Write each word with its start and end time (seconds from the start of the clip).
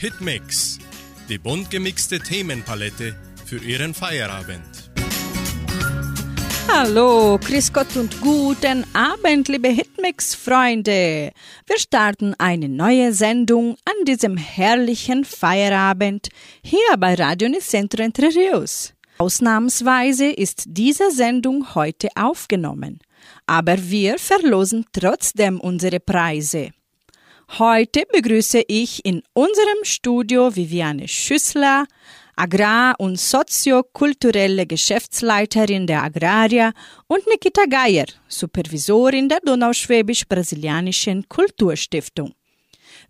Hitmix, 0.00 0.78
die 1.28 1.38
bunt 1.38 1.72
gemixte 1.72 2.20
Themenpalette 2.20 3.16
für 3.44 3.56
Ihren 3.56 3.94
Feierabend. 3.94 4.90
Hallo, 6.70 7.36
Chris 7.42 7.72
Gott 7.72 7.96
und 7.96 8.20
guten 8.20 8.84
Abend, 8.94 9.48
liebe 9.48 9.68
Hitmix-Freunde. 9.68 11.32
Wir 11.66 11.78
starten 11.78 12.34
eine 12.38 12.68
neue 12.68 13.12
Sendung 13.12 13.76
an 13.84 14.04
diesem 14.06 14.36
herrlichen 14.36 15.24
Feierabend 15.24 16.28
hier 16.62 16.96
bei 16.96 17.14
Radio 17.14 17.48
Nicentro 17.48 18.00
Entre 18.02 18.28
Rios. 18.28 18.94
Ausnahmsweise 19.18 20.26
ist 20.26 20.62
diese 20.68 21.10
Sendung 21.10 21.74
heute 21.74 22.08
aufgenommen, 22.14 23.00
aber 23.46 23.76
wir 23.90 24.20
verlosen 24.20 24.84
trotzdem 24.92 25.58
unsere 25.58 25.98
Preise. 25.98 26.70
Heute 27.56 28.04
begrüße 28.12 28.62
ich 28.68 29.04
in 29.06 29.22
unserem 29.32 29.82
Studio 29.82 30.54
Viviane 30.54 31.08
Schüssler, 31.08 31.86
Agrar- 32.36 32.94
und 32.98 33.18
soziokulturelle 33.18 34.66
Geschäftsleiterin 34.66 35.86
der 35.86 36.02
Agraria 36.02 36.72
und 37.06 37.26
Nikita 37.26 37.64
Geier, 37.64 38.04
Supervisorin 38.28 39.30
der 39.30 39.40
Donauschwäbisch-Brasilianischen 39.40 41.26
Kulturstiftung. 41.28 42.34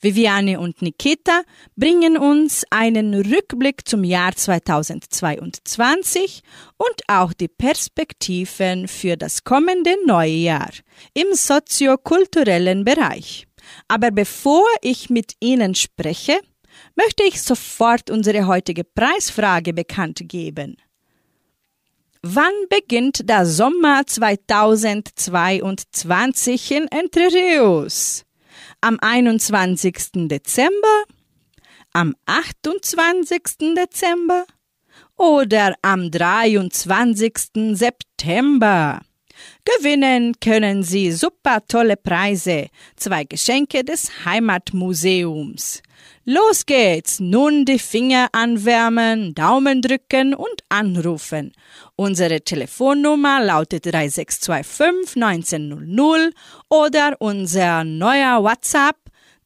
Viviane 0.00 0.60
und 0.60 0.82
Nikita 0.82 1.42
bringen 1.74 2.16
uns 2.16 2.64
einen 2.70 3.14
Rückblick 3.14 3.88
zum 3.88 4.04
Jahr 4.04 4.34
2022 4.34 6.42
und 6.76 7.02
auch 7.08 7.32
die 7.32 7.48
Perspektiven 7.48 8.86
für 8.86 9.16
das 9.16 9.42
kommende 9.42 9.96
neue 10.06 10.30
Jahr 10.30 10.70
im 11.12 11.34
soziokulturellen 11.34 12.84
Bereich. 12.84 13.47
Aber 13.88 14.10
bevor 14.10 14.64
ich 14.82 15.10
mit 15.10 15.34
Ihnen 15.40 15.74
spreche, 15.74 16.38
möchte 16.94 17.24
ich 17.24 17.42
sofort 17.42 18.10
unsere 18.10 18.46
heutige 18.46 18.84
Preisfrage 18.84 19.72
bekannt 19.72 20.20
geben. 20.24 20.76
Wann 22.22 22.52
beginnt 22.68 23.28
der 23.28 23.44
Sommer 23.46 24.06
2022 24.06 26.70
in 26.72 26.88
Entre 26.88 27.32
Rios? 27.32 28.24
Am 28.80 28.98
21. 29.00 30.28
Dezember? 30.28 31.04
Am 31.92 32.14
28. 32.26 33.74
Dezember? 33.76 34.44
Oder 35.16 35.74
am 35.82 36.10
23. 36.10 37.74
September? 37.74 39.00
Gewinnen 39.76 40.34
können 40.40 40.82
Sie 40.82 41.12
super 41.12 41.60
tolle 41.66 41.98
Preise, 41.98 42.68
zwei 42.96 43.24
Geschenke 43.24 43.84
des 43.84 44.24
Heimatmuseums. 44.24 45.82
Los 46.24 46.64
geht's, 46.64 47.20
nun 47.20 47.66
die 47.66 47.78
Finger 47.78 48.28
anwärmen, 48.32 49.34
Daumen 49.34 49.82
drücken 49.82 50.32
und 50.32 50.62
anrufen. 50.70 51.52
Unsere 51.96 52.40
Telefonnummer 52.40 53.44
lautet 53.44 53.84
3625 53.84 55.22
1900 55.22 56.32
oder 56.70 57.16
unser 57.18 57.84
neuer 57.84 58.42
WhatsApp 58.42 58.96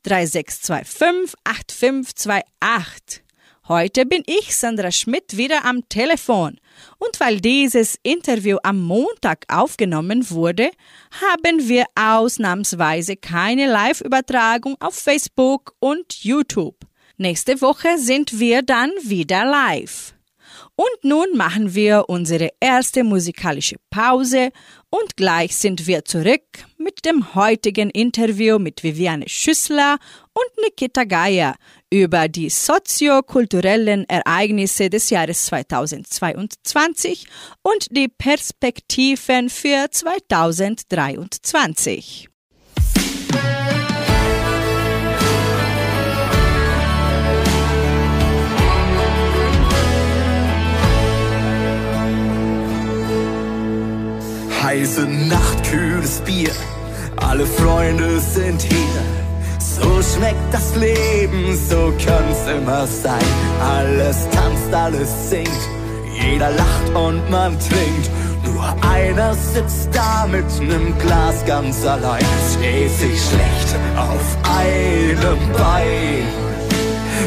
3625 0.05 1.35
8528. 1.45 3.22
Heute 3.69 4.07
bin 4.07 4.25
ich, 4.27 4.57
Sandra 4.57 4.91
Schmidt, 4.91 5.37
wieder 5.37 5.65
am 5.65 5.89
Telefon. 5.89 6.59
Und 6.99 7.21
weil 7.21 7.41
dieses 7.41 7.97
Interview 8.03 8.59
am 8.65 8.81
Montag 8.81 9.45
aufgenommen 9.47 10.29
wurde, 10.31 10.73
haben 11.21 11.69
wir 11.69 11.85
ausnahmsweise 11.95 13.17
keine 13.17 13.71
Live-Übertragung 13.71 14.77
auf 14.81 14.97
Facebook 14.97 15.77
und 15.79 16.25
YouTube. 16.25 16.75
Nächste 17.19 17.61
Woche 17.61 17.99
sind 17.99 18.41
wir 18.41 18.63
dann 18.63 18.91
wieder 19.01 19.45
live. 19.45 20.13
Und 20.83 21.05
nun 21.05 21.37
machen 21.37 21.77
wir 21.77 22.09
unsere 22.09 22.51
erste 22.59 23.05
musikalische 23.05 23.77
Pause 23.89 24.51
und 24.91 25.17
gleich 25.17 25.55
sind 25.55 25.87
wir 25.87 26.05
zurück 26.05 26.43
mit 26.77 27.05
dem 27.05 27.37
heutigen 27.37 27.89
Interview 27.91 28.59
mit 28.59 28.83
Viviane 28.83 29.29
Schüssler 29.29 29.99
und 30.33 30.65
Nikita 30.65 31.05
Geier 31.05 31.55
über 31.89 32.27
die 32.27 32.51
soziokulturellen 32.51 34.09
Ereignisse 34.09 34.91
des 34.91 35.09
Jahres 35.11 35.45
2022 35.45 37.29
und 37.63 37.87
die 37.93 38.09
Perspektiven 38.09 39.51
für 39.51 39.87
2023. 39.89 42.29
Heiße 54.63 55.03
Nacht, 55.03 55.65
kühles 55.69 56.21
Bier, 56.21 56.53
alle 57.17 57.45
Freunde 57.45 58.21
sind 58.21 58.63
hier. 58.63 59.03
So 59.59 60.01
schmeckt 60.01 60.53
das 60.53 60.77
Leben, 60.77 61.59
so 61.69 61.93
kann's 62.05 62.47
immer 62.47 62.87
sein. 62.87 63.21
Alles 63.61 64.19
tanzt, 64.31 64.73
alles 64.73 65.31
singt, 65.31 65.51
jeder 66.17 66.53
lacht 66.53 66.95
und 66.95 67.29
man 67.29 67.59
trinkt. 67.59 68.09
Nur 68.45 68.65
einer 68.89 69.35
sitzt 69.35 69.89
da 69.93 70.29
mit 70.29 70.47
nem 70.61 70.97
Glas 70.99 71.45
ganz 71.45 71.85
allein, 71.85 72.25
steht 72.57 72.93
sich 72.93 73.21
schlecht 73.21 73.75
auf 73.97 74.39
einem 74.61 75.41
Bein. 75.59 76.25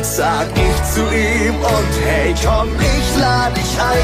Sag 0.02 0.48
ich 0.56 0.84
zu 0.94 1.02
ihm 1.02 1.56
und 1.56 2.00
hey 2.06 2.34
komm, 2.46 2.70
ich 2.80 3.18
lade 3.20 3.56
dich 3.56 3.78
ein. 3.82 3.96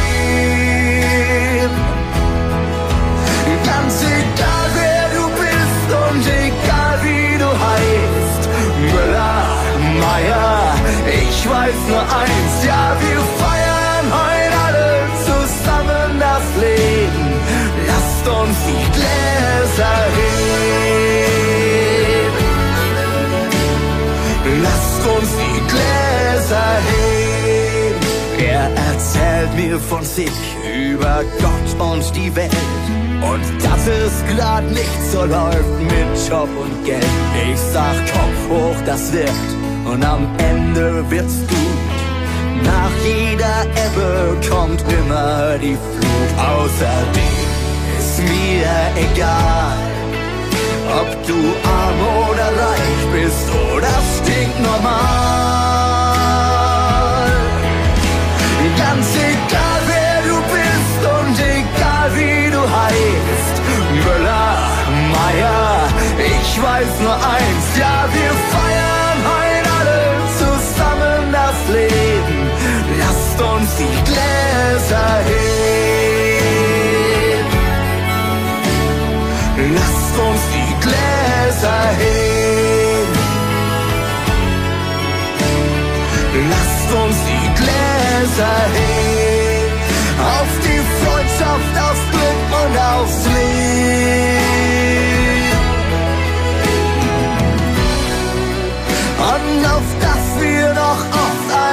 Und 6.11 6.25
egal 6.27 6.95
wie 7.03 7.37
du 7.37 7.49
heißt. 7.67 8.43
Müller, 8.91 9.43
Meier, 10.03 10.75
ich 11.23 11.49
weiß 11.49 11.79
nur 11.89 12.01
eins, 12.01 12.53
ja 12.65 12.95
wir 13.03 13.21
feiern 13.41 14.05
heute 14.19 14.55
alle 14.65 14.89
zusammen 15.27 16.19
das 16.19 16.45
Leben. 16.65 17.27
Lasst 17.87 18.27
uns 18.27 18.57
die 18.67 18.85
Gläser 18.97 19.95
heben. 20.15 20.40
Erzählt 29.41 29.55
mir 29.55 29.79
von 29.79 30.03
sich 30.03 30.31
über 30.63 31.23
Gott 31.39 31.91
und 31.91 32.15
die 32.15 32.35
Welt. 32.35 32.51
Und 33.21 33.63
dass 33.63 33.87
es 33.87 34.35
grad 34.35 34.63
nicht 34.71 35.01
so 35.11 35.23
läuft 35.25 35.79
mit 35.81 36.29
Job 36.29 36.49
und 36.59 36.85
Geld. 36.85 37.05
Ich 37.51 37.59
sag 37.59 37.95
Kopf 38.11 38.49
hoch, 38.49 38.75
das 38.85 39.11
wird 39.11 39.31
und 39.85 40.03
am 40.03 40.27
Ende 40.37 41.09
wird's 41.09 41.39
gut. 41.47 42.63
Nach 42.63 42.91
jeder 43.03 43.63
Ebbe 43.85 44.37
kommt 44.49 44.83
immer 44.99 45.57
die 45.57 45.75
Flut. 45.75 46.31
Außerdem 46.37 47.37
ist 47.99 48.19
mir 48.19 48.67
egal, 48.95 49.77
ob 50.99 51.27
du 51.27 51.39
arm 51.67 52.29
oder 52.29 52.45
reich 52.45 53.23
bist 53.23 53.49
oder 53.75 53.93
stinknormal. 54.17 55.60
Ich 66.51 66.61
weiß 66.61 66.99
nur 67.01 67.15
eins, 67.15 67.77
ja 67.79 68.09
wir 68.11 68.33
feiern 68.53 69.19
heute 69.31 69.69
alle 69.79 70.01
zusammen 70.39 71.21
das 71.31 71.57
Leben. 71.77 72.39
Lasst 72.99 73.39
uns 73.41 73.69
die 73.81 73.97
Gläser 74.09 75.09
heben. 75.29 75.51
Lasst 79.77 80.15
uns 80.27 80.41
die 80.55 80.73
Gläser 80.85 81.81
heben. 82.01 83.15
Lasst 86.51 86.89
uns 87.03 87.17
die 87.31 87.47
Gläser 87.61 88.57
heben. 88.75 89.75
Auf 90.37 90.51
die 90.67 90.81
Freundschaft, 90.99 91.73
aufs 91.87 92.05
Glück 92.11 92.43
und 92.61 92.73
aufs 92.77 93.21
Leben. 93.27 94.40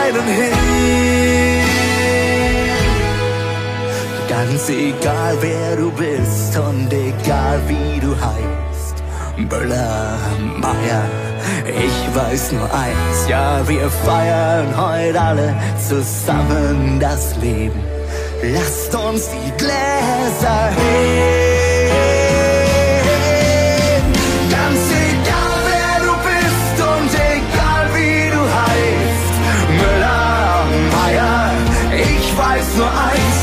Einen 0.08 0.26
heben. 0.26 1.68
Ganz 4.28 4.68
egal 4.68 5.36
wer 5.40 5.76
du 5.76 5.90
bist 5.92 6.58
und 6.58 6.92
egal 6.92 7.60
wie 7.66 8.00
du 8.00 8.14
heißt. 8.14 9.48
Böller, 9.48 10.18
Meier, 10.56 11.04
Ich 11.66 12.16
weiß 12.16 12.52
nur 12.52 12.68
eins, 12.72 13.28
ja, 13.28 13.66
wir 13.68 13.88
feiern 13.90 14.74
heute 14.76 15.20
alle 15.20 15.54
zusammen 15.88 16.98
das 16.98 17.36
Leben. 17.36 17.80
Lasst 18.42 18.94
uns 18.94 19.28
die 19.30 19.52
Gläser 19.58 20.70
heben. 20.76 21.47
weiß 32.38 32.76
nur 32.76 32.86
eins. 32.86 33.37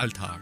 Alltag. 0.00 0.40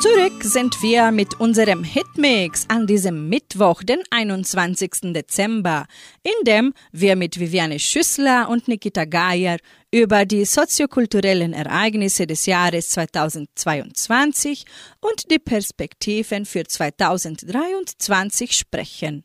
Zurück 0.00 0.42
sind 0.42 0.74
wir 0.82 1.10
mit 1.12 1.38
unserem 1.38 1.84
Hitmix 1.84 2.64
an 2.68 2.86
diesem 2.86 3.28
Mittwoch, 3.28 3.82
den 3.82 4.00
21. 4.08 5.12
Dezember, 5.12 5.84
in 6.22 6.44
dem 6.46 6.72
wir 6.92 7.16
mit 7.16 7.38
Viviane 7.38 7.78
Schüssler 7.78 8.48
und 8.48 8.68
Nikita 8.68 9.04
Geier 9.04 9.58
über 9.90 10.24
die 10.24 10.46
soziokulturellen 10.46 11.52
Ereignisse 11.52 12.26
des 12.26 12.46
Jahres 12.46 12.88
2022 12.90 14.64
und 15.00 15.30
die 15.30 15.38
Perspektiven 15.38 16.46
für 16.46 16.64
2023 16.64 18.52
sprechen. 18.52 19.24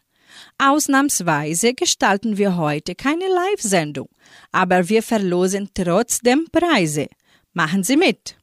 Ausnahmsweise 0.58 1.74
gestalten 1.74 2.38
wir 2.38 2.58
heute 2.58 2.96
keine 2.96 3.28
Live-Sendung, 3.28 4.10
aber 4.52 4.90
wir 4.90 5.02
verlosen 5.02 5.70
trotzdem 5.74 6.46
Preise. 6.52 7.08
Machen 7.54 7.84
Sie 7.84 7.98
mit! 7.98 8.38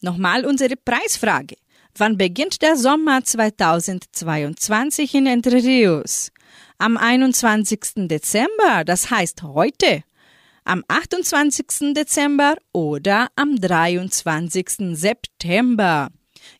Nochmal 0.00 0.44
unsere 0.44 0.76
Preisfrage. 0.76 1.56
Wann 1.96 2.16
beginnt 2.16 2.62
der 2.62 2.76
Sommer 2.76 3.22
2022 3.22 5.14
in 5.14 5.26
Entre 5.26 5.62
Rios? 5.62 6.32
Am 6.78 6.96
21. 6.96 8.08
Dezember, 8.08 8.84
das 8.84 9.10
heißt 9.10 9.42
heute. 9.42 10.02
Am 10.64 10.82
28. 10.88 11.92
Dezember 11.94 12.56
oder 12.72 13.28
am 13.36 13.56
23. 13.56 14.96
September. 14.96 16.08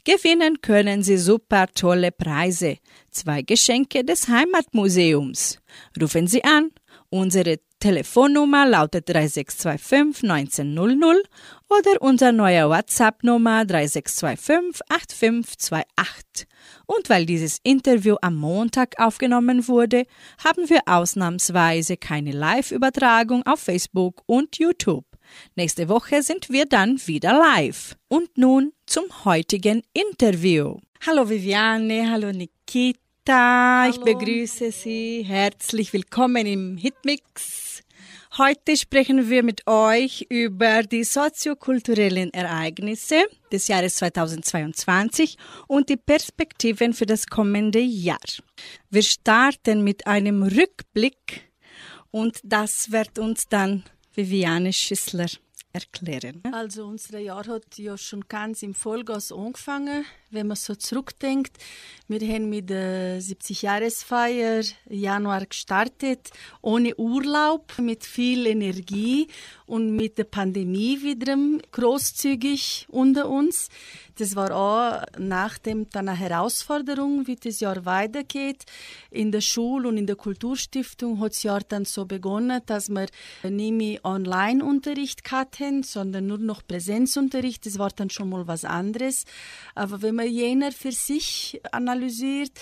Gewinnen 0.04 0.60
können 0.60 1.02
Sie 1.02 1.16
super 1.16 1.66
tolle 1.74 2.12
Preise. 2.12 2.76
Zwei 3.10 3.42
Geschenke 3.42 4.04
des 4.04 4.28
Heimatmuseums. 4.28 5.58
Rufen 6.00 6.26
Sie 6.26 6.44
an. 6.44 6.70
Unsere 7.10 7.58
Telefonnummer 7.78 8.64
lautet 8.66 9.08
3625 9.08 10.22
1900 10.30 11.16
oder 11.78 12.02
unser 12.02 12.32
neuer 12.32 12.68
WhatsApp-Nummer 12.68 13.64
3625 13.64 14.82
8528. 14.88 16.46
Und 16.86 17.08
weil 17.08 17.24
dieses 17.24 17.58
Interview 17.62 18.16
am 18.20 18.36
Montag 18.36 18.98
aufgenommen 18.98 19.68
wurde, 19.68 20.04
haben 20.44 20.68
wir 20.68 20.80
ausnahmsweise 20.86 21.96
keine 21.96 22.32
Live-Übertragung 22.32 23.44
auf 23.46 23.60
Facebook 23.60 24.22
und 24.26 24.58
YouTube. 24.58 25.06
Nächste 25.54 25.88
Woche 25.88 26.22
sind 26.22 26.50
wir 26.50 26.66
dann 26.66 27.00
wieder 27.06 27.32
live. 27.32 27.96
Und 28.08 28.36
nun 28.36 28.72
zum 28.84 29.04
heutigen 29.24 29.82
Interview. 29.94 30.76
Hallo 31.06 31.28
Viviane, 31.28 32.10
hallo 32.10 32.32
Nikita. 32.32 32.98
Hallo. 33.28 33.90
Ich 33.90 34.00
begrüße 34.00 34.72
Sie. 34.72 35.24
Herzlich 35.26 35.92
willkommen 35.92 36.46
im 36.46 36.76
Hitmix. 36.76 37.71
Heute 38.38 38.78
sprechen 38.78 39.28
wir 39.28 39.42
mit 39.42 39.66
euch 39.66 40.24
über 40.30 40.84
die 40.84 41.04
soziokulturellen 41.04 42.32
Ereignisse 42.32 43.26
des 43.52 43.68
Jahres 43.68 43.96
2022 43.96 45.36
und 45.68 45.90
die 45.90 45.98
Perspektiven 45.98 46.94
für 46.94 47.04
das 47.04 47.26
kommende 47.26 47.80
Jahr. 47.80 48.16
Wir 48.88 49.02
starten 49.02 49.84
mit 49.84 50.06
einem 50.06 50.44
Rückblick 50.44 51.52
und 52.10 52.40
das 52.42 52.90
wird 52.90 53.18
uns 53.18 53.48
dann 53.48 53.84
Viviane 54.14 54.72
Schüssler 54.72 55.28
erklären. 55.74 56.40
Also 56.52 56.86
unser 56.86 57.18
Jahr 57.18 57.46
hat 57.46 57.76
ja 57.76 57.98
schon 57.98 58.24
ganz 58.28 58.62
im 58.62 58.74
Vollgas 58.74 59.30
angefangen 59.30 60.06
wenn 60.32 60.46
man 60.46 60.56
so 60.56 60.74
zurückdenkt. 60.74 61.56
Wir 62.08 62.20
haben 62.34 62.48
mit 62.48 62.70
der 62.70 63.20
70-Jahresfeier 63.20 64.64
Januar 64.88 65.46
gestartet, 65.46 66.30
ohne 66.60 66.94
Urlaub, 66.96 67.78
mit 67.78 68.04
viel 68.04 68.46
Energie 68.46 69.28
und 69.66 69.94
mit 69.96 70.18
der 70.18 70.24
Pandemie 70.24 71.02
wiederum 71.02 71.60
großzügig 71.70 72.86
unter 72.90 73.28
uns. 73.28 73.68
Das 74.18 74.36
war 74.36 74.54
auch 74.54 75.02
nach 75.18 75.56
dem 75.58 75.88
dann 75.88 76.08
eine 76.08 76.18
Herausforderung, 76.18 77.26
wie 77.26 77.36
das 77.36 77.60
Jahr 77.60 77.86
weitergeht. 77.86 78.64
In 79.10 79.32
der 79.32 79.40
Schule 79.40 79.88
und 79.88 79.96
in 79.96 80.06
der 80.06 80.16
Kulturstiftung 80.16 81.20
hat 81.20 81.32
das 81.32 81.42
Jahr 81.42 81.60
dann 81.66 81.86
so 81.86 82.04
begonnen, 82.04 82.60
dass 82.66 82.90
wir 82.90 83.06
nicht 83.42 83.72
mehr 83.72 84.04
Online-Unterricht 84.04 85.30
hatten, 85.32 85.82
sondern 85.82 86.26
nur 86.26 86.38
noch 86.38 86.66
Präsenzunterricht. 86.66 87.64
Das 87.64 87.78
war 87.78 87.90
dann 87.90 88.10
schon 88.10 88.28
mal 88.28 88.46
was 88.46 88.66
anderes. 88.66 89.24
Aber 89.74 90.02
wenn 90.02 90.16
man 90.22 90.28
man 90.28 90.32
jener 90.32 90.72
für 90.72 90.92
sich 90.92 91.60
analysiert, 91.72 92.52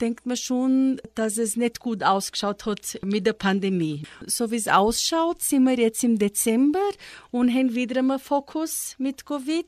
denkt 0.00 0.26
man 0.26 0.36
schon, 0.36 1.00
dass 1.14 1.38
es 1.38 1.56
nicht 1.56 1.80
gut 1.80 2.02
ausgeschaut 2.02 2.66
hat 2.66 2.98
mit 3.02 3.26
der 3.26 3.34
Pandemie. 3.34 4.04
So 4.26 4.50
wie 4.50 4.56
es 4.56 4.68
ausschaut, 4.68 5.42
sind 5.42 5.64
wir 5.64 5.78
jetzt 5.78 6.02
im 6.04 6.18
Dezember 6.18 6.88
und 7.30 7.52
haben 7.52 7.74
wieder 7.74 7.98
einen 7.98 8.18
Fokus 8.18 8.94
mit 8.98 9.26
Covid. 9.26 9.66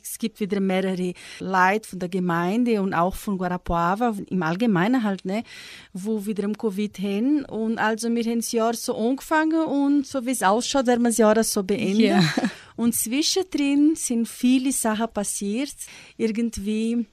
Es 0.00 0.18
gibt 0.18 0.40
wieder 0.40 0.60
mehrere 0.60 1.14
Leute 1.38 1.88
von 1.88 1.98
der 2.00 2.08
Gemeinde 2.08 2.82
und 2.82 2.92
auch 2.92 3.14
von 3.14 3.38
Guarapuava, 3.38 4.16
im 4.28 4.42
Allgemeinen 4.42 5.04
halt, 5.04 5.24
ne, 5.24 5.44
wo 5.92 6.26
wieder 6.26 6.42
im 6.42 6.58
Covid 6.58 6.96
hin. 6.96 7.44
Und 7.44 7.78
also 7.78 8.12
wir 8.12 8.24
haben 8.24 8.40
das 8.40 8.50
Jahr 8.50 8.74
so 8.74 8.96
angefangen 8.96 9.64
und 9.64 10.06
so 10.06 10.26
wie 10.26 10.32
es 10.32 10.42
ausschaut, 10.42 10.86
werden 10.86 11.02
wir 11.02 11.10
das 11.10 11.18
Jahr 11.18 11.42
so 11.44 11.62
beenden. 11.62 12.00
Yeah. 12.00 12.24
Und 12.76 12.94
zwischendrin 12.94 13.94
sind 13.94 14.28
viele 14.28 14.72
Sachen 14.72 15.12
passiert. 15.12 15.74
Irgendwie 16.16 17.06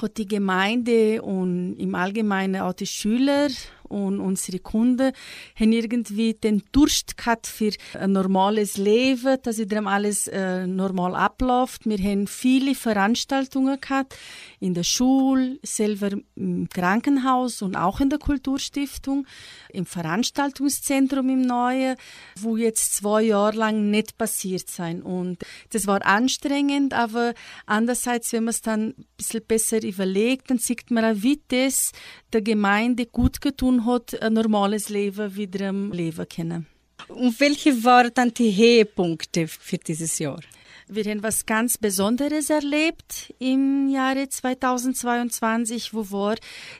hat 0.00 0.18
die 0.18 0.28
Gemeinde 0.28 1.22
und 1.22 1.76
im 1.78 1.94
Allgemeinen 1.94 2.60
auch 2.60 2.74
die 2.74 2.86
Schüler 2.86 3.48
und 3.86 4.20
unsere 4.20 4.58
Kunden 4.58 5.12
haben 5.58 5.72
irgendwie 5.72 6.34
den 6.34 6.62
Durst 6.72 7.16
gehabt 7.16 7.46
für 7.46 7.72
ein 7.94 8.12
normales 8.12 8.76
Leben, 8.76 9.38
dass 9.42 9.58
in 9.58 9.86
alles 9.86 10.28
äh, 10.28 10.66
normal 10.66 11.14
abläuft. 11.14 11.86
Wir 11.86 11.98
haben 11.98 12.26
viele 12.26 12.74
Veranstaltungen 12.74 13.80
gehabt 13.80 14.16
in 14.60 14.74
der 14.74 14.84
Schule, 14.84 15.58
selber 15.62 16.10
im 16.34 16.68
Krankenhaus 16.68 17.62
und 17.62 17.76
auch 17.76 18.00
in 18.00 18.10
der 18.10 18.18
Kulturstiftung, 18.18 19.26
im 19.70 19.86
Veranstaltungszentrum 19.86 21.28
im 21.28 21.42
Neuen, 21.42 21.96
wo 22.38 22.56
jetzt 22.56 22.96
zwei 22.96 23.22
Jahre 23.22 23.56
lang 23.56 23.90
nicht 23.90 24.18
passiert 24.18 24.68
sein. 24.68 25.02
Und 25.02 25.38
das 25.70 25.86
war 25.86 26.04
anstrengend, 26.04 26.94
aber 26.94 27.34
andererseits, 27.66 28.32
wenn 28.32 28.44
man 28.44 28.50
es 28.50 28.62
dann 28.62 28.88
ein 28.88 29.06
bisschen 29.16 29.44
besser 29.46 29.82
überlegt, 29.82 30.50
dann 30.50 30.58
sieht 30.58 30.90
man, 30.90 31.22
wie 31.22 31.40
das 31.48 31.92
der 32.32 32.42
Gemeinde 32.42 33.06
gut 33.06 33.40
getan 33.40 33.75
hat, 33.84 34.20
ein 34.22 34.32
normales 34.32 34.88
Leben 34.88 35.36
wieder 35.36 35.72
leben 35.72 36.26
können. 36.28 36.66
Und 37.08 37.38
welche 37.40 37.84
waren 37.84 38.10
dann 38.14 38.32
die 38.32 38.50
Höhepunkte 38.50 39.46
für 39.48 39.78
dieses 39.78 40.18
Jahr? 40.18 40.40
Wir 40.88 41.02
haben 41.06 41.24
was 41.24 41.46
ganz 41.46 41.78
Besonderes 41.78 42.48
erlebt 42.48 43.34
im 43.40 43.88
Jahre 43.88 44.28
2022, 44.28 45.92
wo 45.92 46.12
war, 46.12 46.36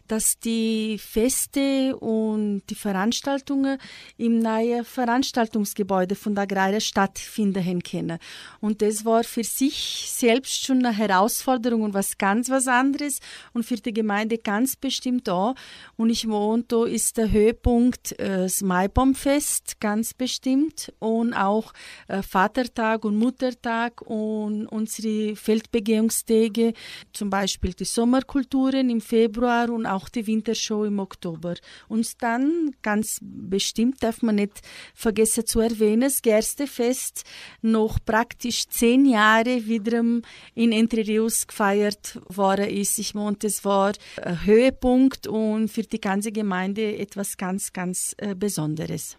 dass 0.06 0.38
die 0.38 0.96
Feste 0.96 1.96
und 1.96 2.62
die 2.70 2.76
Veranstaltungen 2.76 3.78
im 4.16 4.38
neuen 4.38 4.84
Veranstaltungsgebäude 4.84 6.14
von 6.14 6.36
der 6.36 6.44
Agraria 6.44 6.78
stattfinden 6.78 7.82
können. 7.82 8.20
Und 8.60 8.80
das 8.80 9.04
war 9.04 9.24
für 9.24 9.42
sich 9.42 10.06
selbst 10.08 10.64
schon 10.64 10.86
eine 10.86 10.96
Herausforderung 10.96 11.82
und 11.82 11.92
was 11.92 12.16
ganz 12.16 12.48
was 12.48 12.68
anderes 12.68 13.18
und 13.54 13.66
für 13.66 13.74
die 13.74 13.92
Gemeinde 13.92 14.38
ganz 14.38 14.76
bestimmt 14.76 15.28
auch. 15.28 15.56
Und 15.96 16.10
ich 16.10 16.28
wohne, 16.28 16.62
da 16.68 16.84
ist 16.84 17.16
der 17.16 17.32
Höhepunkt 17.32 18.12
äh, 18.20 18.42
das 18.42 18.60
Maibaumfest 18.60 19.80
ganz 19.80 20.14
bestimmt 20.14 20.92
und 21.00 21.34
auch 21.34 21.72
äh, 22.06 22.22
Vatertag 22.22 23.04
und 23.04 23.16
Muttertag 23.16 23.95
Tag 23.96 24.02
und 24.02 24.66
unsere 24.66 25.36
Feldbegehungstage, 25.36 26.72
zum 27.12 27.30
Beispiel 27.30 27.72
die 27.72 27.84
Sommerkulturen 27.84 28.90
im 28.90 29.00
Februar 29.00 29.70
und 29.70 29.86
auch 29.86 30.08
die 30.08 30.26
Wintershow 30.26 30.84
im 30.84 30.98
Oktober. 30.98 31.54
Und 31.88 32.22
dann, 32.22 32.74
ganz 32.82 33.18
bestimmt 33.20 34.02
darf 34.02 34.22
man 34.22 34.36
nicht 34.36 34.60
vergessen 34.94 35.46
zu 35.46 35.60
erwähnen, 35.60 36.02
das 36.02 36.22
Gerstefest 36.22 37.24
noch 37.62 37.98
praktisch 38.04 38.68
zehn 38.68 39.06
Jahre 39.06 39.66
wiederum 39.66 40.22
in 40.54 40.72
Entre 40.72 41.06
Rios 41.06 41.46
gefeiert 41.46 42.18
worden 42.28 42.68
ist. 42.68 42.98
Ich 42.98 43.14
meine, 43.14 43.36
das 43.36 43.64
war 43.64 43.92
ein 44.22 44.44
Höhepunkt 44.44 45.26
und 45.26 45.68
für 45.68 45.82
die 45.82 46.00
ganze 46.00 46.32
Gemeinde 46.32 46.98
etwas 46.98 47.36
ganz, 47.36 47.72
ganz 47.72 48.14
äh, 48.18 48.34
Besonderes. 48.34 49.16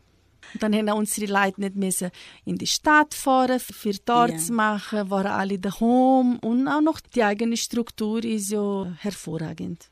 Und 0.54 0.63
dann 0.63 0.74
haben 0.74 0.89
unsere 0.89 1.32
Leute 1.32 1.62
nicht 1.62 1.75
müssen 1.75 2.12
in 2.46 2.58
die 2.58 2.68
Stadt 2.68 3.13
fahren, 3.13 3.60
für 3.60 3.94
dort 4.06 4.32
ja. 4.32 4.38
zu 4.38 4.54
machen, 4.54 5.10
waren 5.10 5.27
alle 5.27 5.60
daheim 5.60 6.39
und 6.39 6.68
auch 6.68 6.82
noch 6.82 7.00
die 7.00 7.24
eigene 7.24 7.58
Struktur 7.58 8.24
ist 8.24 8.51
ja 8.51 8.92
hervorragend. 9.00 9.89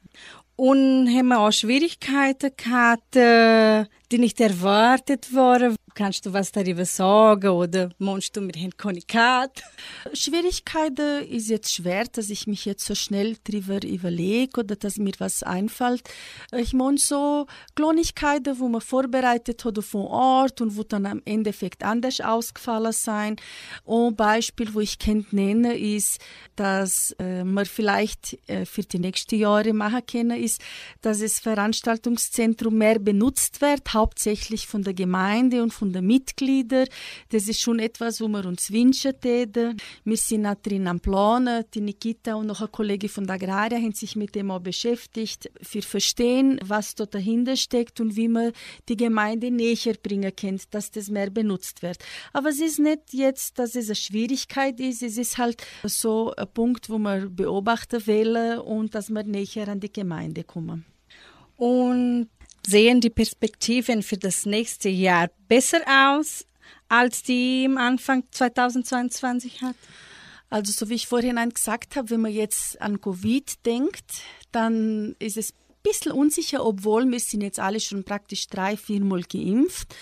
Und 0.56 1.10
haben 1.10 1.28
wir 1.28 1.40
auch 1.40 1.52
Schwierigkeiten 1.52 2.52
gehabt, 2.56 3.16
äh, 3.18 3.86
die 4.12 4.18
nicht 4.18 4.40
erwartet 4.40 5.34
waren. 5.34 5.76
Kannst 5.96 6.26
du 6.26 6.34
was 6.34 6.52
darüber 6.52 6.84
sagen 6.84 7.52
oder 7.52 7.90
meinst 8.00 8.36
du, 8.36 8.42
haben 8.42 8.78
keine 8.78 9.00
Karte? 9.00 9.64
Schwierigkeiten 10.12 11.26
ist 11.30 11.48
jetzt 11.48 11.74
schwer, 11.74 12.04
dass 12.12 12.30
ich 12.30 12.48
mich 12.48 12.66
jetzt 12.66 12.86
so 12.86 12.96
schnell 12.96 13.38
darüber 13.46 13.82
überlege 13.82 14.60
oder 14.60 14.76
dass 14.76 14.98
mir 14.98 15.14
was 15.20 15.42
einfällt. 15.42 16.04
Ich 16.52 16.74
meine 16.74 16.98
so 16.98 17.48
Kleinigkeiten, 17.76 18.60
wo 18.60 18.68
man 18.68 18.82
vorbereitet 18.82 19.64
hat 19.64 19.78
einen 19.78 20.04
Ort 20.04 20.60
und 20.60 20.76
wo 20.76 20.84
dann 20.84 21.06
am 21.06 21.22
Endeffekt 21.24 21.82
anders 21.82 22.20
ausgefallen 22.20 22.92
sein. 22.92 23.38
Ein 23.88 24.18
Beispiel, 24.18 24.74
wo 24.74 24.82
ich 24.82 25.00
kennt 25.00 25.32
nenne, 25.32 25.78
ist, 25.78 26.20
dass 26.58 27.16
äh, 27.20 27.46
man 27.46 27.66
vielleicht 27.66 28.38
äh, 28.48 28.66
für 28.66 28.84
die 28.84 29.00
nächsten 29.00 29.40
Jahre 29.40 29.72
machen 29.72 30.06
können, 30.06 30.44
ist, 30.44 30.62
dass 31.02 31.20
das 31.20 31.40
Veranstaltungszentrum 31.40 32.78
mehr 32.78 33.00
benutzt 33.00 33.62
wird, 33.62 33.86
hauptsächlich 33.96 34.68
von 34.68 34.84
der 34.84 34.94
Gemeinde 34.94 35.64
und 35.64 35.74
von 35.74 35.92
den 35.92 36.06
Mitgliedern. 36.06 36.88
Das 37.30 37.48
ist 37.48 37.62
schon 37.62 37.80
etwas, 37.80 38.22
wo 38.22 38.28
wir 38.28 38.46
uns 38.46 38.72
wünschen 38.72 39.20
täten. 39.20 39.78
Wir 40.04 40.18
sind 40.18 40.46
auch 40.46 40.54
drin 40.62 40.88
am 40.88 41.00
Planen. 41.00 41.66
Die 41.74 41.82
Nikita 41.82 42.36
und 42.36 42.46
noch 42.46 42.62
ein 42.62 42.72
Kollege 42.72 43.10
von 43.10 43.26
der 43.26 43.36
Agraria 43.36 43.80
haben 43.80 43.94
sich 43.94 44.16
mit 44.16 44.36
dem 44.36 44.52
auch 44.52 44.60
beschäftigt, 44.60 45.50
für 45.62 45.82
verstehen, 45.82 46.60
was 46.64 46.94
dort 46.94 47.16
dahinter 47.16 47.56
steckt 47.56 48.00
und 48.00 48.16
wie 48.16 48.28
man 48.28 48.52
die 48.88 48.98
Gemeinde 48.98 49.50
näher 49.50 49.96
bringen 50.04 50.36
kann, 50.36 50.60
dass 50.70 50.92
das 50.92 51.10
mehr 51.10 51.32
benutzt 51.32 51.82
wird. 51.82 51.98
Aber 52.34 52.50
es 52.50 52.60
ist 52.60 52.78
nicht 52.78 53.14
jetzt, 53.14 53.58
dass 53.58 53.76
es 53.76 53.88
eine 53.88 53.96
Schwierigkeit 53.96 54.80
ist. 54.80 55.02
Es 55.02 55.18
ist 55.18 55.38
halt 55.38 55.66
so 55.84 56.34
ein 56.36 56.48
Punkt, 56.54 56.90
wo 56.90 57.00
wir 57.00 57.30
beobachten 57.30 58.06
wollen 58.06 58.60
und 58.60 58.94
dass 58.94 59.10
wir 59.10 59.24
näher 59.24 59.70
an 59.70 59.80
die 59.80 59.92
Gemeinde 59.92 60.44
kommen. 60.44 60.86
Und 61.58 62.28
Sehen 62.68 63.00
die 63.00 63.12
Perspektiven 63.12 64.02
für 64.02 64.18
das 64.18 64.46
nächste 64.46 64.90
Jahr 64.90 65.30
besser 65.48 65.82
aus, 65.88 66.46
als 66.90 67.22
die 67.22 67.66
im 67.66 67.78
Anfang 67.78 68.24
2022 68.32 69.62
hat? 69.62 69.76
Also 70.50 70.72
so 70.72 70.90
wie 70.90 70.96
ich 70.96 71.08
vorhin 71.08 71.38
gesagt 71.50 71.96
habe, 71.96 72.10
wenn 72.10 72.22
man 72.22 72.32
jetzt 72.32 72.82
an 72.82 73.02
Covid 73.02 73.66
denkt, 73.66 74.06
dann 74.52 75.16
ist 75.20 75.38
es 75.38 75.52
ein 75.52 75.56
bisschen 75.84 76.12
unsicher, 76.12 76.66
obwohl 76.66 77.10
wir 77.12 77.20
sind 77.20 77.42
jetzt 77.42 77.60
alle 77.60 77.80
schon 77.80 78.04
praktisch 78.04 78.48
drei, 78.48 78.78
viermal 78.78 79.22
geimpft. 79.22 79.96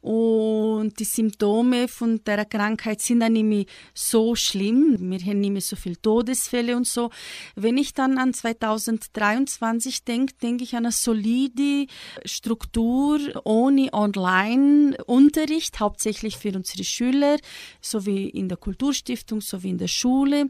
Und 0.00 0.98
die 0.98 1.04
Symptome 1.04 1.88
von 1.88 2.22
der 2.24 2.44
Krankheit 2.44 3.00
sind 3.00 3.20
dann 3.20 3.32
nicht 3.32 3.44
mehr 3.44 3.64
so 3.94 4.34
schlimm. 4.34 4.96
Wir 4.98 5.20
haben 5.20 5.40
nicht 5.40 5.52
mehr 5.52 5.60
so 5.60 5.76
viele 5.76 6.00
Todesfälle 6.00 6.76
und 6.76 6.86
so. 6.86 7.10
Wenn 7.54 7.78
ich 7.78 7.94
dann 7.94 8.18
an 8.18 8.34
2023 8.34 10.04
denke, 10.04 10.34
denke 10.42 10.64
ich 10.64 10.74
an 10.74 10.84
eine 10.84 10.92
solide 10.92 11.86
Struktur 12.24 13.18
ohne 13.44 13.92
Online-Unterricht, 13.92 15.80
hauptsächlich 15.80 16.36
für 16.36 16.52
unsere 16.54 16.84
Schüler, 16.84 17.36
sowie 17.80 18.28
in 18.28 18.48
der 18.48 18.58
Kulturstiftung, 18.58 19.40
sowie 19.40 19.70
in 19.70 19.78
der 19.78 19.88
Schule. 19.88 20.48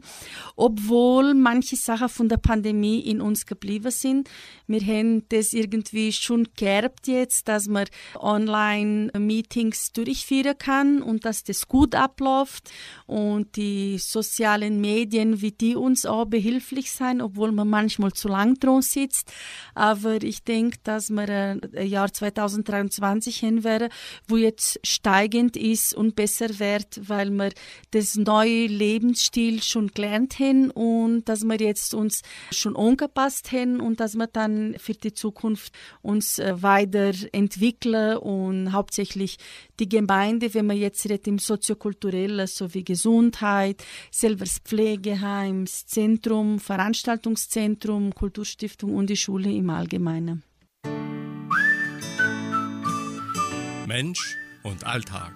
Obwohl 0.55 1.33
manche 1.33 1.75
Sachen 1.75 2.09
von 2.09 2.29
der 2.29 2.37
Pandemie 2.37 2.99
in 2.99 3.21
uns 3.21 3.45
geblieben 3.45 3.91
sind. 3.91 4.29
Wir 4.67 4.81
haben 4.81 5.27
das 5.29 5.53
irgendwie 5.53 6.11
schon 6.11 6.47
geerbt 6.55 7.07
jetzt, 7.07 7.47
dass 7.47 7.67
wir 7.67 7.85
online 8.19 9.11
mit 9.17 9.36
Meetings 9.37 9.91
durchführen 9.91 10.57
kann 10.57 11.01
und 11.03 11.25
dass 11.25 11.43
das 11.43 11.67
gut 11.67 11.93
abläuft 11.93 12.71
und 13.05 13.55
die 13.55 13.99
sozialen 13.99 14.81
Medien, 14.81 15.41
wie 15.41 15.51
die 15.51 15.75
uns 15.75 16.05
auch 16.05 16.25
behilflich 16.25 16.91
sein, 16.91 17.21
obwohl 17.21 17.51
man 17.51 17.69
manchmal 17.69 18.13
zu 18.13 18.27
lang 18.27 18.55
dran 18.59 18.81
sitzt. 18.81 19.31
Aber 19.75 20.23
ich 20.23 20.43
denke, 20.43 20.77
dass 20.83 21.11
wir 21.11 21.29
ein 21.29 21.87
Jahr 21.87 22.11
2023 22.11 23.37
hin 23.37 23.63
wäre, 23.63 23.89
wo 24.27 24.37
jetzt 24.37 24.79
steigend 24.83 25.55
ist 25.55 25.93
und 25.93 26.15
besser 26.15 26.59
wird, 26.59 27.07
weil 27.07 27.29
wir 27.29 27.51
das 27.91 28.15
neue 28.15 28.65
Lebensstil 28.65 29.61
schon 29.61 29.89
gelernt 29.89 30.39
haben 30.39 30.71
und 30.71 31.25
dass 31.25 31.43
wir 31.43 31.57
jetzt 31.57 31.93
uns 31.93 32.21
schon 32.51 32.75
angepasst 32.75 33.51
haben 33.51 33.79
und 33.81 33.99
dass 33.99 34.15
wir 34.15 34.27
dann 34.27 34.75
für 34.79 34.93
die 34.93 35.13
Zukunft 35.13 35.73
uns 36.01 36.39
äh, 36.39 36.61
weiterentwickeln 36.61 38.17
und 38.17 38.71
hauptsächlich 38.71 39.26
die 39.79 39.89
Gemeinde, 39.89 40.53
wenn 40.53 40.67
man 40.67 40.77
jetzt 40.77 41.03
redet 41.05 41.27
im 41.27 41.39
soziokulturellen 41.39 42.47
sowie 42.47 42.83
Gesundheit, 42.83 43.83
selber 44.11 44.45
das 44.45 44.59
Pflegeheim, 44.59 45.65
das 45.65 45.85
Zentrum, 45.85 46.59
Veranstaltungszentrum, 46.59 48.13
Kulturstiftung 48.13 48.95
und 48.95 49.09
die 49.09 49.17
Schule 49.17 49.51
im 49.51 49.69
Allgemeinen. 49.69 50.43
Mensch 53.87 54.37
und 54.63 54.85
Alltag. 54.85 55.33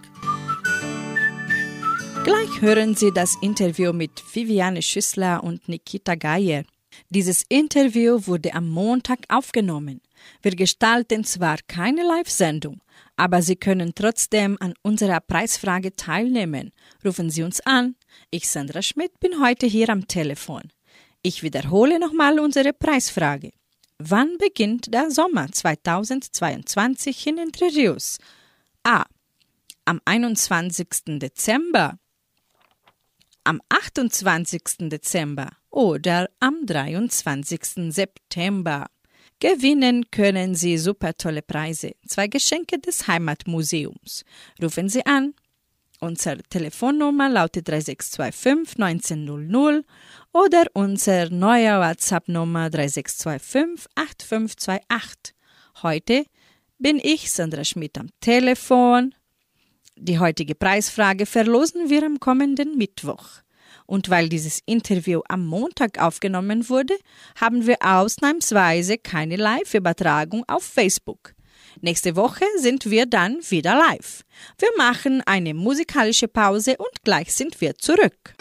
Gleich 2.23 2.61
hören 2.61 2.95
Sie 2.95 3.11
das 3.11 3.35
Interview 3.41 3.93
mit 3.93 4.11
Viviane 4.33 4.81
Schüssler 4.81 5.43
und 5.43 5.67
Nikita 5.67 6.15
Geier. 6.15 6.63
Dieses 7.09 7.43
Interview 7.49 8.19
wurde 8.25 8.53
am 8.53 8.69
Montag 8.69 9.19
aufgenommen. 9.29 10.01
Wir 10.41 10.55
gestalten 10.55 11.23
zwar 11.23 11.57
keine 11.67 12.03
Live-Sendung, 12.03 12.81
aber 13.15 13.41
Sie 13.41 13.55
können 13.55 13.93
trotzdem 13.95 14.57
an 14.59 14.73
unserer 14.81 15.19
Preisfrage 15.19 15.95
teilnehmen. 15.95 16.71
Rufen 17.03 17.29
Sie 17.29 17.43
uns 17.43 17.59
an. 17.61 17.95
Ich, 18.29 18.49
Sandra 18.49 18.81
Schmidt, 18.81 19.19
bin 19.19 19.41
heute 19.41 19.67
hier 19.67 19.89
am 19.89 20.07
Telefon. 20.07 20.63
Ich 21.21 21.43
wiederhole 21.43 21.99
nochmal 21.99 22.39
unsere 22.39 22.73
Preisfrage. 22.73 23.51
Wann 23.99 24.37
beginnt 24.39 24.91
der 24.93 25.11
Sommer 25.11 25.51
2022 25.51 27.27
in 27.27 27.37
Entre 27.37 27.65
Rios? 27.65 28.17
A. 28.83 29.05
Am 29.85 30.01
21. 30.05 31.19
Dezember, 31.19 31.99
am 33.43 33.61
28. 33.69 34.89
Dezember 34.89 35.49
oder 35.69 36.29
am 36.39 36.65
23. 36.65 37.93
September. 37.93 38.87
Gewinnen 39.39 40.09
können 40.11 40.53
Sie 40.53 40.77
super 40.77 41.15
tolle 41.15 41.41
Preise, 41.41 41.93
zwei 42.07 42.27
Geschenke 42.27 42.77
des 42.77 43.07
Heimatmuseums. 43.07 44.23
Rufen 44.61 44.87
Sie 44.87 45.05
an. 45.05 45.33
Unsere 45.99 46.41
Telefonnummer 46.43 47.29
lautet 47.29 47.67
3625 47.67 48.79
1900 48.79 49.85
oder 50.33 50.65
unsere 50.73 51.33
neue 51.33 51.79
WhatsApp-Nummer 51.79 52.69
3625 52.69 53.87
8528. 53.95 55.35
Heute 55.83 56.25
bin 56.79 56.99
ich, 57.01 57.31
Sandra 57.31 57.63
Schmidt, 57.63 57.97
am 57.97 58.09
Telefon. 58.19 59.13
Die 60.03 60.17
heutige 60.17 60.55
Preisfrage 60.55 61.27
verlosen 61.27 61.91
wir 61.91 62.03
am 62.03 62.19
kommenden 62.19 62.75
Mittwoch. 62.75 63.23
Und 63.85 64.09
weil 64.09 64.29
dieses 64.29 64.61
Interview 64.65 65.21
am 65.29 65.45
Montag 65.45 66.01
aufgenommen 66.01 66.69
wurde, 66.69 66.95
haben 67.39 67.67
wir 67.67 67.77
ausnahmsweise 67.81 68.97
keine 68.97 69.35
Live-Übertragung 69.35 70.43
auf 70.47 70.63
Facebook. 70.63 71.35
Nächste 71.81 72.15
Woche 72.15 72.45
sind 72.57 72.89
wir 72.89 73.05
dann 73.05 73.37
wieder 73.49 73.75
live. 73.75 74.23
Wir 74.57 74.69
machen 74.75 75.21
eine 75.27 75.53
musikalische 75.53 76.27
Pause 76.27 76.77
und 76.79 77.03
gleich 77.03 77.31
sind 77.31 77.61
wir 77.61 77.75
zurück. 77.75 78.33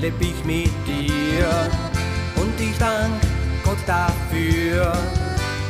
leb 0.00 0.14
ich 0.20 0.44
mit 0.44 0.70
dir. 0.86 1.48
Und 2.36 2.60
ich 2.60 2.76
dank 2.78 3.14
Gott 3.64 3.78
dafür, 3.86 4.92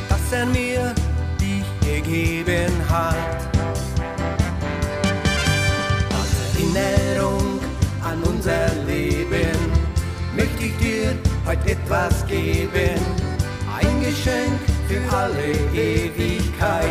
dass 0.07 0.31
er 0.31 0.45
mir 0.45 0.93
dich 1.39 1.65
gegeben 1.81 2.71
hat. 2.87 3.15
Als 6.17 6.33
Erinnerung 6.55 7.59
an 8.03 8.21
unser 8.23 8.67
Leben 8.85 9.57
möchte 10.35 10.65
ich 10.65 10.77
dir 10.77 11.15
heute 11.45 11.71
etwas 11.71 12.25
geben. 12.27 12.99
Ein 13.77 13.99
Geschenk 14.01 14.59
für 14.87 15.15
alle 15.15 15.51
Ewigkeit. 15.73 16.83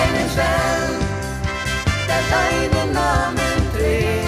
Einen 0.00 0.30
Stern, 0.30 0.94
der 2.08 2.22
deinen 2.30 2.92
Namen 2.92 3.72
trägt. 3.76 4.21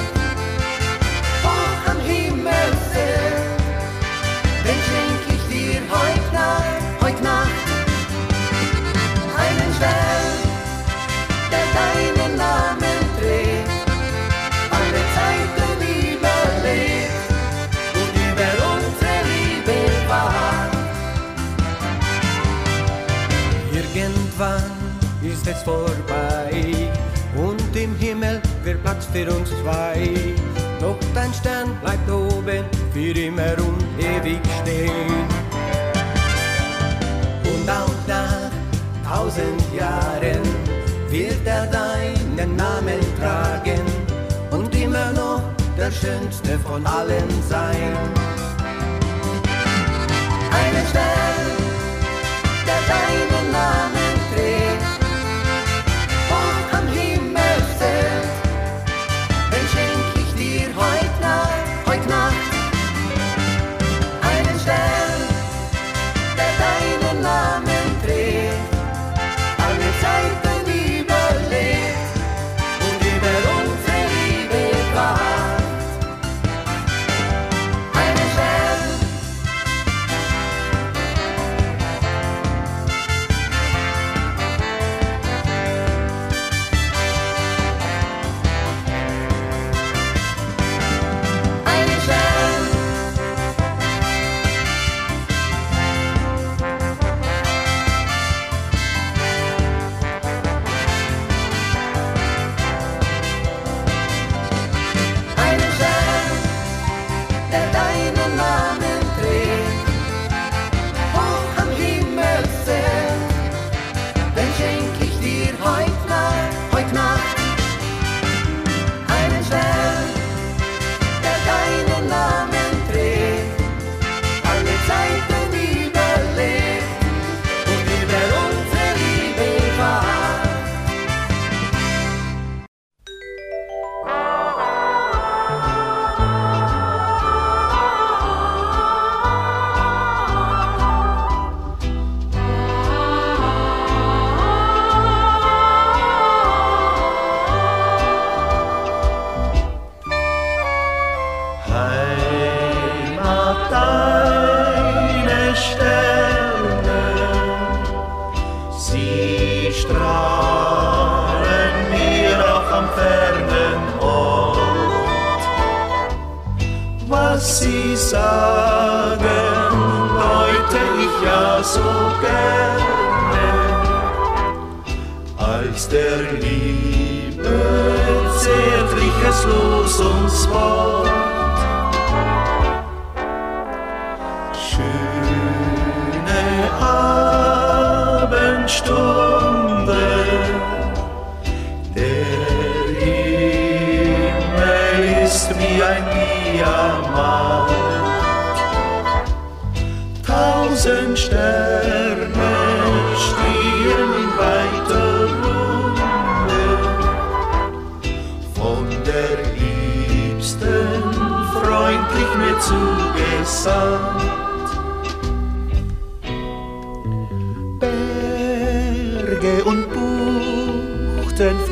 Ist 25.47 25.57
es 25.59 25.63
vorbei 25.63 26.91
und 27.37 27.77
im 27.77 27.95
Himmel 27.97 28.41
wird 28.63 28.83
Platz 28.83 29.07
für 29.13 29.31
uns 29.31 29.51
zwei. 29.63 30.09
Doch 30.81 30.97
dein 31.15 31.33
Stern 31.35 31.77
bleibt 31.83 32.11
oben 32.11 32.65
für 32.93 33.19
immer 33.19 33.53
und 33.59 33.85
ewig 33.99 34.41
stehen. 34.63 35.27
Und 37.45 37.71
auch 37.71 37.95
nach 38.07 38.51
tausend 39.07 39.63
Jahren 39.79 40.43
wird 41.11 41.47
er 41.47 41.67
deinen 41.67 42.57
Namen 42.57 43.01
tragen 43.21 43.83
und 44.51 44.75
immer 44.75 45.13
noch 45.13 45.43
der 45.77 45.91
schönste 45.91 46.59
von 46.61 46.87
allen 46.87 47.29
sein. 47.49 47.93
Einen 50.51 50.87
Stern, 50.89 51.45
der 52.67 52.81
deinen 52.89 53.53
Namen 53.53 54.04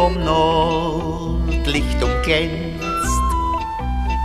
vom 0.02 0.18
Nordlicht 0.24 2.02
umglänzt, 2.02 3.26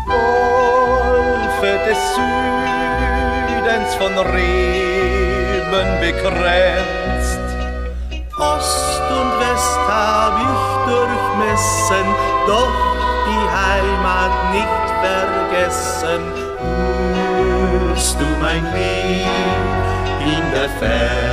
Wolfe 0.07 1.71
des 1.87 2.01
Südens 2.15 3.89
von 3.99 4.13
Reben 4.17 5.89
bekränzt. 6.01 7.47
Ost 8.39 9.03
und 9.19 9.31
West 9.39 9.79
hab 9.87 10.35
ich 10.49 10.65
durchmessen, 10.89 12.07
doch 12.47 12.77
die 13.27 13.45
Heimat 13.61 14.33
nicht 14.57 14.85
vergessen. 15.03 16.21
Hörst 17.53 18.15
du 18.19 18.25
mein 18.41 18.63
Lied 18.73 19.27
in 20.25 20.43
der 20.55 20.69
Ferne? 20.79 21.27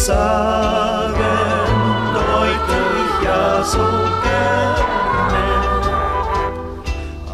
Sagen, 0.00 1.14
deute 2.14 2.78
ich 3.02 3.24
ja 3.24 3.62
so 3.62 3.86
gerne, 4.22 5.44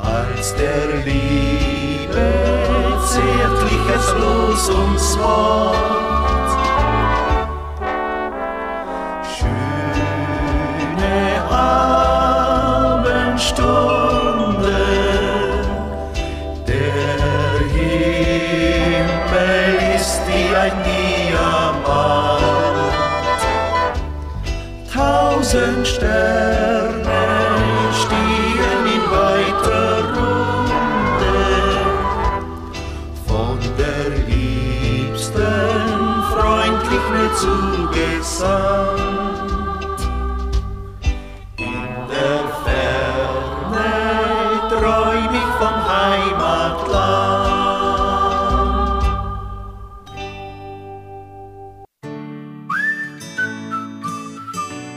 als 0.02 0.54
der 0.54 0.86
Liebe 1.04 2.26
zärtliches 3.06 4.14
Los 4.18 4.68
uns 4.68 5.18
Wort. 5.18 6.15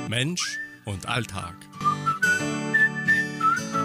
Mensch 0.10 0.58
und 0.86 1.08
Alltag. 1.08 1.54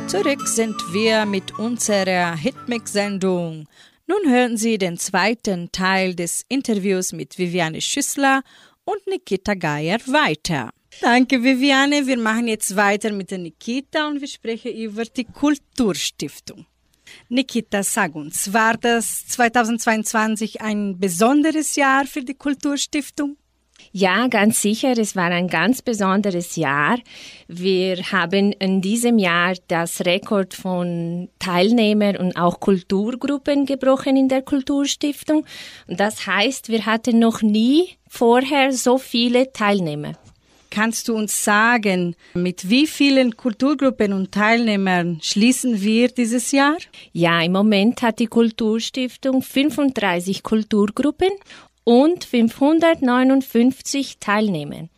Zurück 0.06 0.48
sind 0.48 0.74
wir 0.90 1.26
mit 1.26 1.58
unserer 1.58 2.34
Hitmix-Sendung. 2.34 3.68
Nun 4.06 4.32
hören 4.32 4.56
Sie 4.56 4.78
den 4.78 4.96
zweiten 4.96 5.70
Teil 5.70 6.14
des 6.14 6.42
Interviews 6.48 7.12
mit 7.12 7.37
Viviane 7.37 7.82
Schüssler 7.82 8.42
und 8.87 9.06
Nikita 9.06 9.52
Geier 9.52 9.98
weiter. 10.06 10.70
Danke, 11.02 11.42
Viviane. 11.42 12.06
Wir 12.06 12.18
machen 12.18 12.48
jetzt 12.48 12.74
weiter 12.74 13.12
mit 13.12 13.30
der 13.30 13.38
Nikita 13.38 14.08
und 14.08 14.22
wir 14.22 14.28
sprechen 14.28 14.74
über 14.74 15.04
die 15.04 15.24
Kulturstiftung. 15.24 16.64
Nikita, 17.28 17.82
sag 17.82 18.14
uns, 18.14 18.50
war 18.54 18.78
das 18.78 19.26
2022 19.26 20.62
ein 20.62 20.98
besonderes 20.98 21.76
Jahr 21.76 22.06
für 22.06 22.22
die 22.22 22.34
Kulturstiftung? 22.34 23.37
Ja, 23.96 24.26
ganz 24.26 24.61
sicher. 24.61 24.98
Es 24.98 25.14
war 25.14 25.30
ein 25.30 25.46
ganz 25.46 25.80
besonderes 25.80 26.57
Jahr. 26.57 26.98
Wir 27.46 27.98
haben 28.11 28.50
in 28.50 28.80
diesem 28.80 29.20
Jahr 29.20 29.54
das 29.68 30.04
Rekord 30.04 30.52
von 30.52 31.28
Teilnehmern 31.38 32.16
und 32.16 32.37
auch 32.37 32.59
Kulturgruppen 32.59 33.66
gebrochen 33.66 34.16
in 34.16 34.28
der 34.28 34.42
Kulturstiftung. 34.42 35.46
Das 35.87 36.26
heißt, 36.26 36.70
wir 36.70 36.87
hatten 36.87 37.20
noch 37.20 37.40
nie 37.40 37.90
vorher 38.09 38.72
so 38.72 38.98
viele 38.98 39.52
Teilnehmer. 39.52 40.14
Kannst 40.70 41.07
du 41.07 41.14
uns 41.14 41.44
sagen, 41.44 42.16
mit 42.35 42.68
wie 42.68 42.88
vielen 42.88 43.37
Kulturgruppen 43.37 44.12
und 44.12 44.33
Teilnehmern 44.33 45.20
schließen 45.22 45.80
wir 45.83 46.09
dieses 46.09 46.50
Jahr? 46.50 46.78
Ja, 47.12 47.40
im 47.42 47.52
Moment 47.52 48.02
hat 48.02 48.18
die 48.18 48.26
Kulturstiftung 48.26 49.40
35 49.40 50.42
Kulturgruppen 50.42 51.30
und 51.85 52.25
559 52.25 54.16
Teilnehmer. 54.18 54.88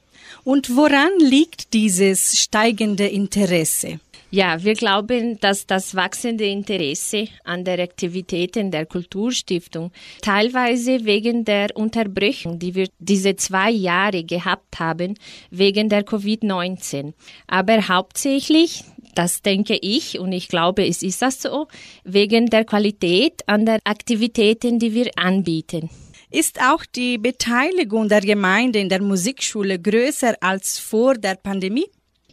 Und 0.45 0.77
woran 0.77 1.11
liegt 1.19 1.75
dieses 1.75 2.39
steigende 2.39 3.07
Interesse? 3.07 4.01
Ja, 4.31 4.63
wir 4.65 4.75
glauben, 4.75 5.39
dass 5.41 5.67
das 5.67 5.95
wachsende 5.95 6.47
Interesse 6.47 7.29
an 7.45 7.65
der 7.65 7.79
Aktivitäten 7.79 8.73
der 8.73 8.85
Kulturstiftung 8.85 9.93
teilweise 10.21 11.05
wegen 11.05 11.45
der 11.45 11.69
Unterbrechung, 11.77 12.59
die 12.59 12.75
wir 12.75 12.89
diese 12.99 13.37
zwei 13.37 13.71
Jahre 13.71 14.25
gehabt 14.25 14.81
haben, 14.81 15.15
wegen 15.51 15.89
der 15.89 16.05
Covid-19, 16.05 17.13
aber 17.47 17.89
hauptsächlich 17.89 18.85
das 19.15 19.41
denke 19.41 19.79
ich 19.81 20.19
und 20.19 20.33
ich 20.33 20.49
glaube, 20.49 20.87
es 20.87 21.03
ist 21.03 21.23
das 21.23 21.41
so, 21.41 21.69
wegen 22.05 22.51
der 22.51 22.67
Qualität 22.67 23.49
an 23.49 23.65
der 23.65 23.79
Aktivitäten, 23.85 24.79
die 24.79 24.93
wir 24.93 25.11
anbieten. 25.17 25.89
Ist 26.31 26.61
auch 26.61 26.85
die 26.85 27.19
Beteiligung 27.19 28.09
der 28.09 28.21
Gemeinde 28.21 28.81
in 28.81 28.89
der 28.89 29.01
Musikschule 29.01 29.79
größer 29.79 30.35
als 30.41 30.79
vor 30.79 31.15
der 31.15 31.37
Pandemie? 31.37 31.87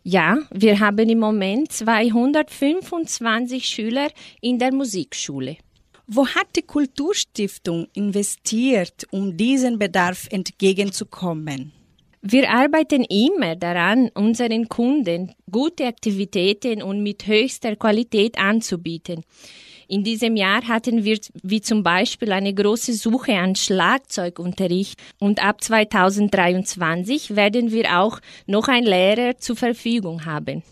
Ja, 0.04 0.40
wir 0.52 0.80
haben 0.80 1.08
im 1.08 1.20
Moment 1.20 1.72
225 1.72 3.66
Schüler 3.66 4.10
in 4.42 4.58
der 4.58 4.74
Musikschule. 4.74 5.58
Wo 6.08 6.28
hat 6.28 6.48
die 6.56 6.64
Kulturstiftung 6.64 7.88
investiert, 7.94 9.08
um 9.12 9.38
diesen 9.38 9.80
Bedarf 9.80 10.28
entgegenzukommen? 10.32 11.72
Wir 12.22 12.50
arbeiten 12.50 13.04
immer 13.04 13.56
daran, 13.56 14.10
unseren 14.14 14.68
Kunden 14.70 15.34
gute 15.52 15.86
Aktivitäten 15.86 16.82
und 16.82 17.04
mit 17.04 17.28
höchster 17.28 17.76
Qualität 17.76 18.38
anzubieten. 18.38 19.24
In 19.94 20.04
diesem 20.04 20.36
Jahr 20.36 20.68
hatten 20.68 21.04
wir 21.04 21.20
wie 21.44 21.62
zum 21.62 21.84
Beispiel 21.84 22.32
eine 22.32 22.52
große 22.52 22.94
Suche 22.94 23.36
an 23.36 23.56
Schlagzeugunterricht 23.56 25.00
und 25.20 25.46
ab 25.46 25.64
2023 25.64 27.36
werden 27.36 27.72
wir 27.72 28.00
auch 28.00 28.20
noch 28.48 28.70
einen 28.70 28.88
Lehrer 28.88 29.38
zur 29.38 29.56
Verfügung 29.56 30.26
haben. 30.26 30.64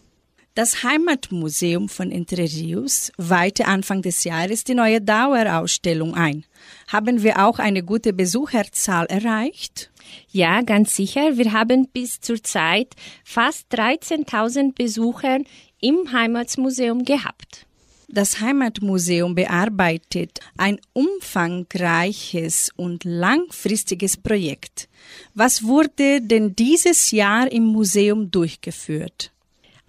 Das 0.56 0.82
Heimatmuseum 0.82 1.88
von 1.88 2.12
Entre 2.12 2.42
Rios 2.42 3.12
weihte 3.18 3.68
Anfang 3.68 4.02
des 4.02 4.24
Jahres 4.24 4.64
die 4.64 4.74
neue 4.74 5.02
Dauerausstellung 5.02 6.16
ein. 6.16 6.44
Haben 6.88 7.22
wir 7.22 7.46
auch 7.46 7.60
eine 7.60 7.84
gute 7.84 8.14
Besucherzahl 8.14 9.06
erreicht? 9.06 9.92
Ja, 10.32 10.64
ganz 10.64 10.96
sicher. 10.96 11.38
Wir 11.38 11.54
haben 11.54 11.88
bis 11.94 12.22
zur 12.22 12.42
Zeit 12.42 12.96
fast 13.24 13.72
13.000 13.72 14.74
Besucher 14.74 15.42
im 15.80 16.12
Heimatmuseum 16.12 17.06
gehabt. 17.06 17.68
Das 18.14 18.42
Heimatmuseum 18.42 19.36
bearbeitet 19.36 20.40
ein 20.58 20.82
umfangreiches 20.92 22.70
und 22.76 23.06
langfristiges 23.06 24.18
Projekt. 24.18 24.90
Was 25.34 25.64
wurde 25.64 26.20
denn 26.20 26.54
dieses 26.54 27.12
Jahr 27.12 27.50
im 27.50 27.64
Museum 27.64 28.30
durchgeführt? 28.30 29.31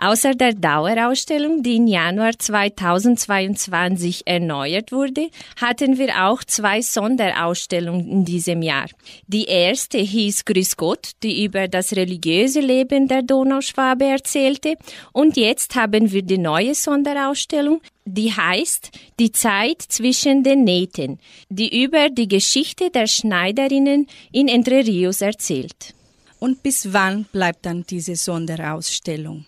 Außer 0.04 0.34
der 0.34 0.54
Dauerausstellung, 0.54 1.62
die 1.62 1.76
im 1.76 1.86
Januar 1.86 2.36
2022 2.36 4.22
erneuert 4.26 4.90
wurde, 4.90 5.28
hatten 5.60 5.96
wir 5.96 6.24
auch 6.24 6.42
zwei 6.42 6.82
Sonderausstellungen 6.82 8.08
in 8.08 8.24
diesem 8.24 8.62
Jahr. 8.62 8.86
Die 9.28 9.44
erste 9.44 9.98
hieß 9.98 10.44
Grüß 10.44 10.76
Gott, 10.76 11.12
die 11.22 11.44
über 11.44 11.68
das 11.68 11.92
religiöse 11.92 12.58
Leben 12.58 13.06
der 13.06 13.22
Donauschwabe 13.22 14.06
erzählte. 14.06 14.74
Und 15.12 15.36
jetzt 15.36 15.76
haben 15.76 16.10
wir 16.10 16.22
die 16.22 16.38
neue 16.38 16.74
Sonderausstellung, 16.74 17.80
die 18.04 18.32
heißt 18.32 18.90
Die 19.20 19.30
Zeit 19.30 19.82
zwischen 19.82 20.42
den 20.42 20.64
Nähten, 20.64 21.20
die 21.48 21.80
über 21.80 22.10
die 22.10 22.26
Geschichte 22.26 22.90
der 22.90 23.06
Schneiderinnen 23.06 24.08
in 24.32 24.48
Entre 24.48 24.84
Rios 24.84 25.20
erzählt. 25.20 25.94
Und 26.40 26.64
bis 26.64 26.92
wann 26.92 27.22
bleibt 27.30 27.66
dann 27.66 27.84
diese 27.88 28.16
Sonderausstellung? 28.16 29.44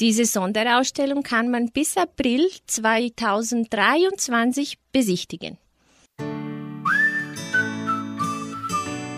Diese 0.00 0.24
Sonderausstellung 0.26 1.24
kann 1.24 1.50
man 1.50 1.72
bis 1.72 1.96
April 1.96 2.48
2023 2.68 4.78
besichtigen. 4.92 5.58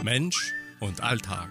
Mensch 0.02 0.54
und 0.80 1.02
Alltag. 1.02 1.50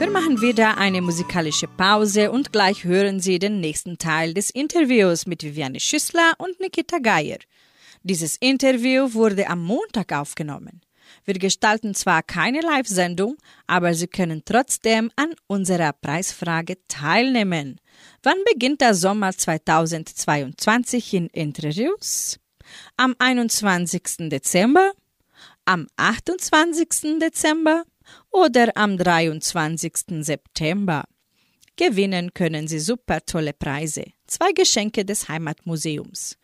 Wir 0.00 0.10
machen 0.10 0.40
wieder 0.40 0.78
eine 0.78 1.00
musikalische 1.00 1.68
Pause 1.68 2.32
und 2.32 2.52
gleich 2.52 2.82
hören 2.82 3.20
Sie 3.20 3.38
den 3.38 3.60
nächsten 3.60 3.98
Teil 3.98 4.34
des 4.34 4.50
Interviews 4.50 5.28
mit 5.28 5.44
Viviane 5.44 5.78
Schüssler 5.78 6.32
und 6.38 6.58
Nikita 6.58 6.98
Geier. 6.98 7.38
Dieses 8.02 8.36
Interview 8.38 9.14
wurde 9.14 9.48
am 9.48 9.62
Montag 9.62 10.12
aufgenommen. 10.12 10.80
Wir 11.28 11.38
gestalten 11.38 11.94
zwar 11.94 12.22
keine 12.22 12.62
Live-Sendung, 12.62 13.36
aber 13.66 13.92
Sie 13.92 14.06
können 14.06 14.46
trotzdem 14.46 15.10
an 15.14 15.34
unserer 15.46 15.92
Preisfrage 15.92 16.78
teilnehmen. 16.88 17.82
Wann 18.22 18.38
beginnt 18.50 18.80
der 18.80 18.94
Sommer 18.94 19.36
2022 19.36 21.12
in 21.12 21.28
Entre 21.34 21.68
Rios? 21.68 22.40
Am 22.96 23.14
21. 23.18 24.30
Dezember? 24.30 24.92
Am 25.66 25.86
28. 25.98 27.18
Dezember? 27.20 27.84
Oder 28.30 28.74
am 28.74 28.96
23. 28.96 30.24
September? 30.24 31.04
Gewinnen 31.76 32.32
können 32.32 32.68
Sie 32.68 32.80
super 32.80 33.20
tolle 33.20 33.52
Preise. 33.52 34.04
Zwei 34.26 34.52
Geschenke 34.52 35.04
des 35.04 35.28
Heimatmuseums. 35.28 36.38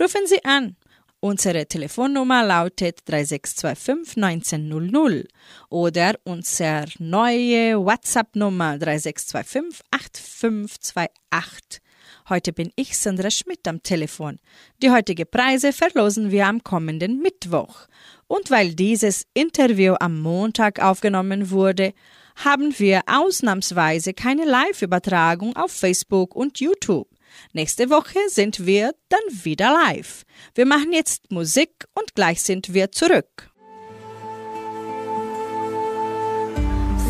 Rufen 0.00 0.26
Sie 0.26 0.42
an 0.46 0.76
Unsere 1.22 1.66
Telefonnummer 1.66 2.42
lautet 2.46 3.00
3625 3.04 4.16
1900 4.16 5.28
oder 5.68 6.14
unsere 6.24 6.86
neue 6.98 7.76
WhatsApp-Nummer 7.76 8.78
3625 8.78 9.84
8528. 9.90 11.82
Heute 12.30 12.54
bin 12.54 12.72
ich 12.74 12.96
Sandra 12.96 13.30
Schmidt 13.30 13.68
am 13.68 13.82
Telefon. 13.82 14.38
Die 14.82 14.90
heutige 14.90 15.26
Preise 15.26 15.74
verlosen 15.74 16.30
wir 16.30 16.46
am 16.46 16.64
kommenden 16.64 17.20
Mittwoch. 17.20 17.86
Und 18.26 18.50
weil 18.50 18.74
dieses 18.74 19.26
Interview 19.34 19.96
am 20.00 20.22
Montag 20.22 20.80
aufgenommen 20.80 21.50
wurde, 21.50 21.92
haben 22.36 22.72
wir 22.78 23.02
ausnahmsweise 23.06 24.14
keine 24.14 24.46
Live-Übertragung 24.46 25.54
auf 25.54 25.70
Facebook 25.70 26.34
und 26.34 26.60
YouTube. 26.60 27.08
Nächste 27.52 27.90
Woche 27.90 28.18
sind 28.28 28.66
wir 28.66 28.94
dann 29.08 29.44
wieder 29.44 29.72
live. 29.72 30.24
Wir 30.54 30.66
machen 30.66 30.92
jetzt 30.92 31.30
Musik 31.30 31.86
und 31.94 32.14
gleich 32.14 32.42
sind 32.42 32.74
wir 32.74 32.92
zurück. 32.92 33.50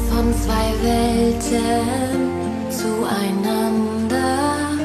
Von 0.08 0.32
zwei 0.34 0.72
Welten 0.82 2.30
zueinander 2.70 4.78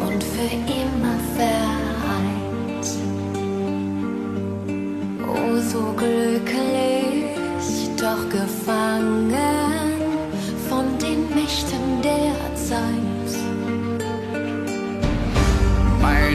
und 0.00 0.22
für 0.22 0.54
immer 0.80 1.18
vereint. 1.36 2.86
Oh, 5.28 5.56
so 5.70 5.82
glücklich, 5.96 7.24
doch 7.96 8.28
gefangen 8.28 9.96
von 10.68 10.98
den 10.98 11.28
Mächten 11.34 12.02
der 12.02 12.54
Zeit. 12.54 13.05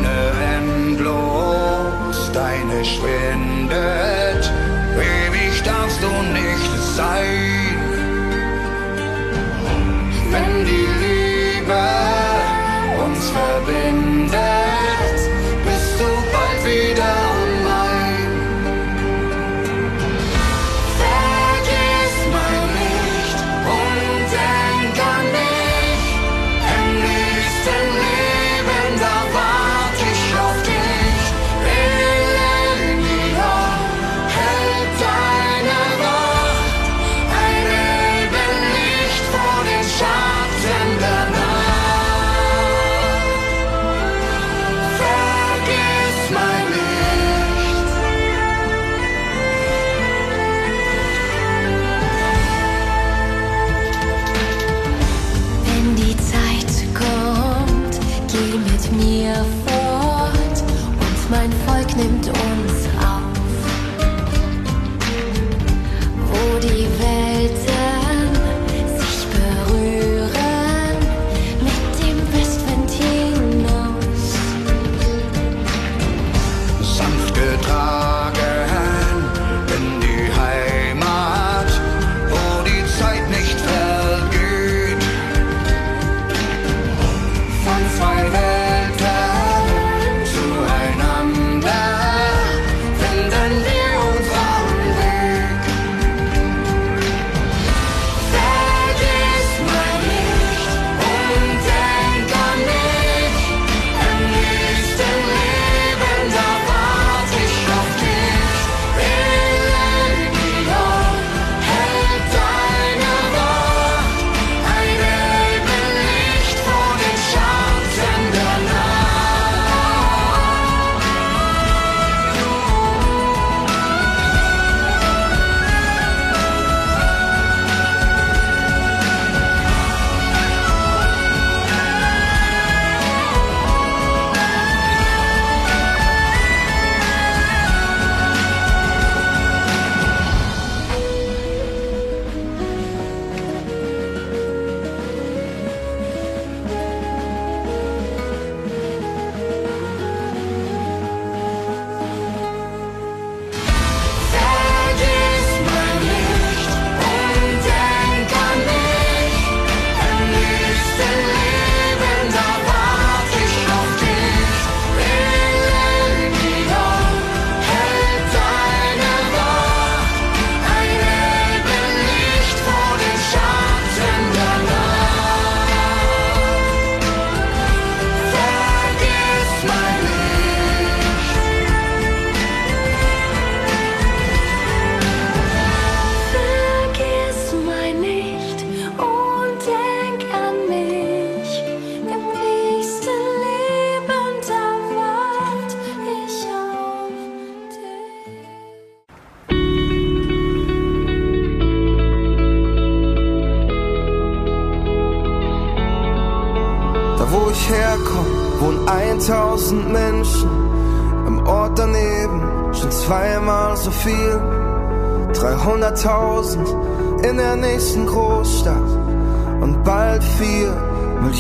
Meine 0.01 0.31
endlos, 0.57 2.31
deine 2.33 2.83
schwindet. 2.85 4.51
Ewig 4.95 5.63
darfst 5.63 6.01
du 6.01 6.09
nicht 6.33 6.83
sein. 6.95 7.77
Wenn 10.31 10.65
die 10.65 10.87
Liebe 11.03 11.83
uns 13.05 13.29
verbindet, 13.29 13.80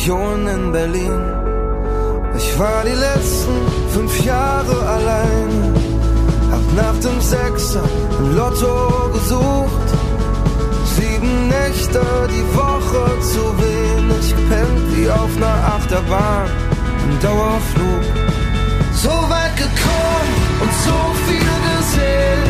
Millionen 0.01 0.47
in 0.47 0.71
Berlin. 0.71 1.21
Ich 2.35 2.57
war 2.57 2.83
die 2.83 2.99
letzten 3.07 3.55
fünf 3.93 4.25
Jahre 4.25 4.75
allein. 4.95 5.75
Hab 6.51 6.65
nach 6.75 6.99
dem 7.01 7.21
Sechser 7.21 7.83
im 8.17 8.35
Lotto 8.35 9.11
gesucht. 9.13 9.89
Sieben 10.95 11.49
Nächte 11.49 12.01
die 12.33 12.47
Woche 12.57 13.03
zu 13.31 13.43
wenig 13.61 14.35
gepennt, 14.35 14.81
wie 14.95 15.07
auf 15.07 15.37
einer 15.37 15.59
Achterbahn 15.77 16.49
im 17.05 17.19
Dauerflug. 17.19 18.03
So 19.03 19.13
weit 19.29 19.55
gekommen 19.55 20.33
und 20.61 20.73
so 20.87 20.97
viel 21.27 21.51
gesehen. 21.69 22.49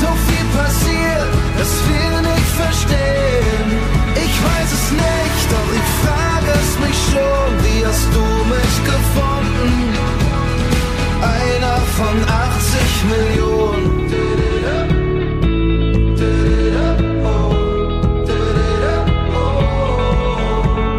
So 0.00 0.10
viel 0.26 0.46
passiert, 0.58 1.30
dass 1.58 1.72
wir 1.88 2.20
nicht 2.22 2.50
verstehen. 2.62 3.68
Ich 4.14 4.34
weiß 4.44 4.72
es 4.72 4.92
nicht 4.92 5.19
mich 6.80 6.98
schon, 7.10 7.50
wie 7.64 7.86
hast 7.86 8.08
du 8.14 8.24
mich 8.52 8.74
gefunden? 8.92 9.70
Einer 11.22 11.76
von 11.98 12.16
80 12.28 13.04
Millionen. 13.12 14.10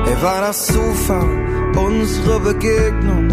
Ey, 0.08 0.22
war 0.22 0.42
das 0.42 0.68
Zufall, 0.68 1.30
unsere 1.76 2.40
Begegnung? 2.40 3.28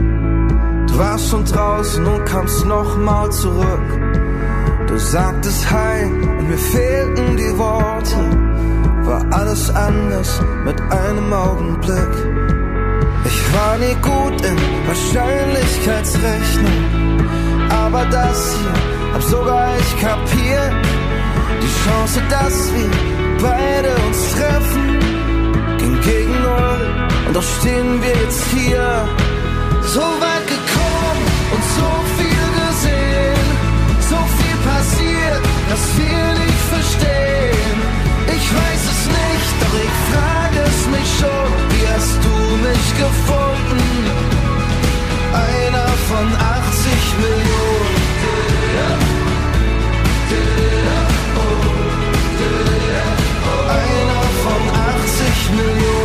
Du 0.86 0.98
warst 0.98 1.30
schon 1.30 1.44
draußen 1.44 2.04
und 2.04 2.24
kamst 2.24 2.64
nochmal 2.66 3.30
zurück. 3.30 3.88
Du 4.88 4.98
sagtest 4.98 5.70
Hi 5.70 6.04
und 6.04 6.48
mir 6.48 6.58
fehlten 6.58 7.36
die 7.36 7.56
Worte. 7.58 8.47
Alles 9.48 9.70
anders 9.70 10.42
mit 10.66 10.78
einem 10.92 11.32
Augenblick. 11.32 12.12
Ich 13.24 13.54
war 13.54 13.78
nie 13.78 13.94
gut 14.02 14.44
in 14.44 14.58
Wahrscheinlichkeitsrechnung. 14.86 16.82
Aber 17.70 18.04
das 18.10 18.58
hier 18.58 18.74
hab 19.14 19.22
sogar 19.22 19.74
ich 19.78 19.98
kapiert. 20.02 20.74
Die 21.62 21.72
Chance, 21.82 22.20
dass 22.28 22.70
wir 22.74 22.90
beide 23.40 23.96
uns 24.06 24.34
treffen, 24.34 24.98
ging 25.78 25.98
gegen 26.02 26.42
null. 26.42 27.08
Und 27.26 27.34
doch 27.34 27.46
stehen 27.58 28.02
wir 28.02 28.14
jetzt 28.22 28.44
hier, 28.54 29.08
so 29.80 30.02
weit 30.02 30.46
gekommen 30.46 31.24
und 31.54 31.64
so 31.78 31.90
viel 32.18 32.46
gesehen. 32.60 33.46
So 34.10 34.18
viel 34.36 34.58
passiert, 34.70 35.42
dass 35.70 35.84
wir 35.96 36.17
hast 41.98 42.18
du 42.24 42.36
mich 42.66 42.86
gefunden? 43.04 43.80
Einer 45.46 45.88
von 46.10 46.26
80 46.26 46.94
Millionen. 47.24 47.98
Einer 53.80 54.24
von 54.44 54.62
80 54.94 55.50
Millionen. 55.58 55.98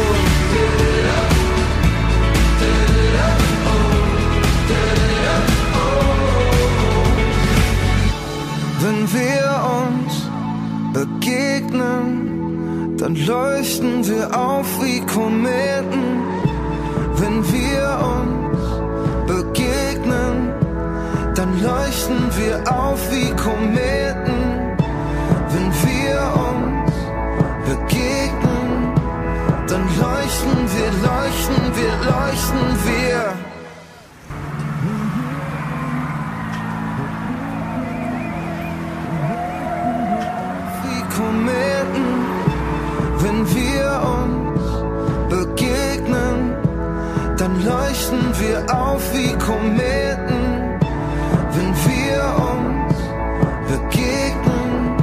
Wenn 8.81 8.99
wir 9.13 9.42
dann 13.03 13.15
leuchten 13.15 14.07
wir 14.07 14.33
auf 14.33 14.65
wie 14.81 15.01
Kometen. 15.01 16.23
Wenn 17.17 17.43
wir 17.51 17.83
uns 18.15 19.27
begegnen, 19.27 20.53
dann 21.35 21.61
leuchten 21.61 22.31
wir 22.37 22.63
auf 22.73 23.01
wie 23.11 23.29
Kometen. 23.31 24.39
Wenn 25.51 25.69
wir 25.83 26.17
uns 26.47 26.93
begegnen, 27.67 28.93
dann 29.67 29.85
leuchten 29.99 30.57
wir, 30.73 30.89
leuchten 31.09 31.61
wir, 31.75 31.91
leuchten 32.09 32.69
wir. 32.85 33.42
Leuchten 47.63 48.21
wir 48.39 48.59
auf 48.73 49.01
wie 49.13 49.33
Kometen. 49.33 50.79
Wenn 51.55 51.73
wir 51.87 52.19
uns 52.51 52.95
begegnen, 53.71 54.97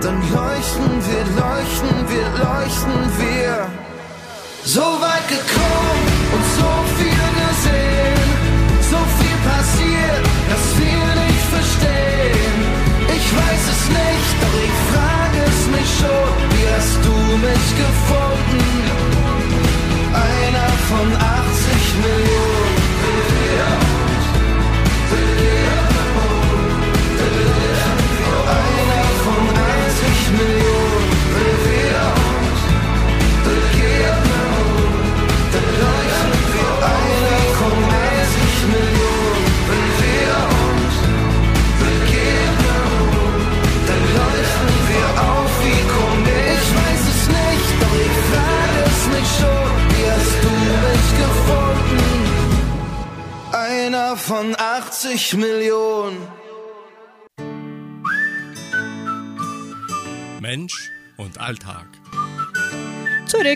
dann 0.00 0.18
leuchten 0.32 0.90
wir, 1.08 1.22
leuchten 1.42 1.94
wir, 2.10 2.26
leuchten 2.44 3.00
wir. 3.18 3.66
So 4.64 4.80
weit 4.80 5.26
gekommen 5.28 6.02
und 6.34 6.44
so 6.58 6.70
viel 6.96 7.24
gesehen, 7.42 8.24
so 8.90 9.00
viel 9.18 9.38
passiert, 9.48 10.03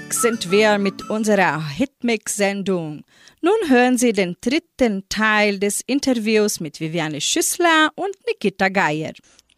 Zurück 0.09 0.23
sind 0.23 0.51
wir 0.51 0.79
mit 0.79 1.11
unserer 1.11 1.69
Hitmix-Sendung. 1.69 3.05
Nun 3.43 3.69
hören 3.69 3.99
Sie 3.99 4.15
den 4.15 4.37
dritten 4.41 5.05
Teil 5.11 5.59
des 5.59 5.83
Interviews 5.87 6.61
mit 6.61 6.81
Viviane 6.81 7.21
Schüssler 7.21 7.91
und 7.95 8.17
Nikita 8.27 8.71
Geier. 8.71 9.13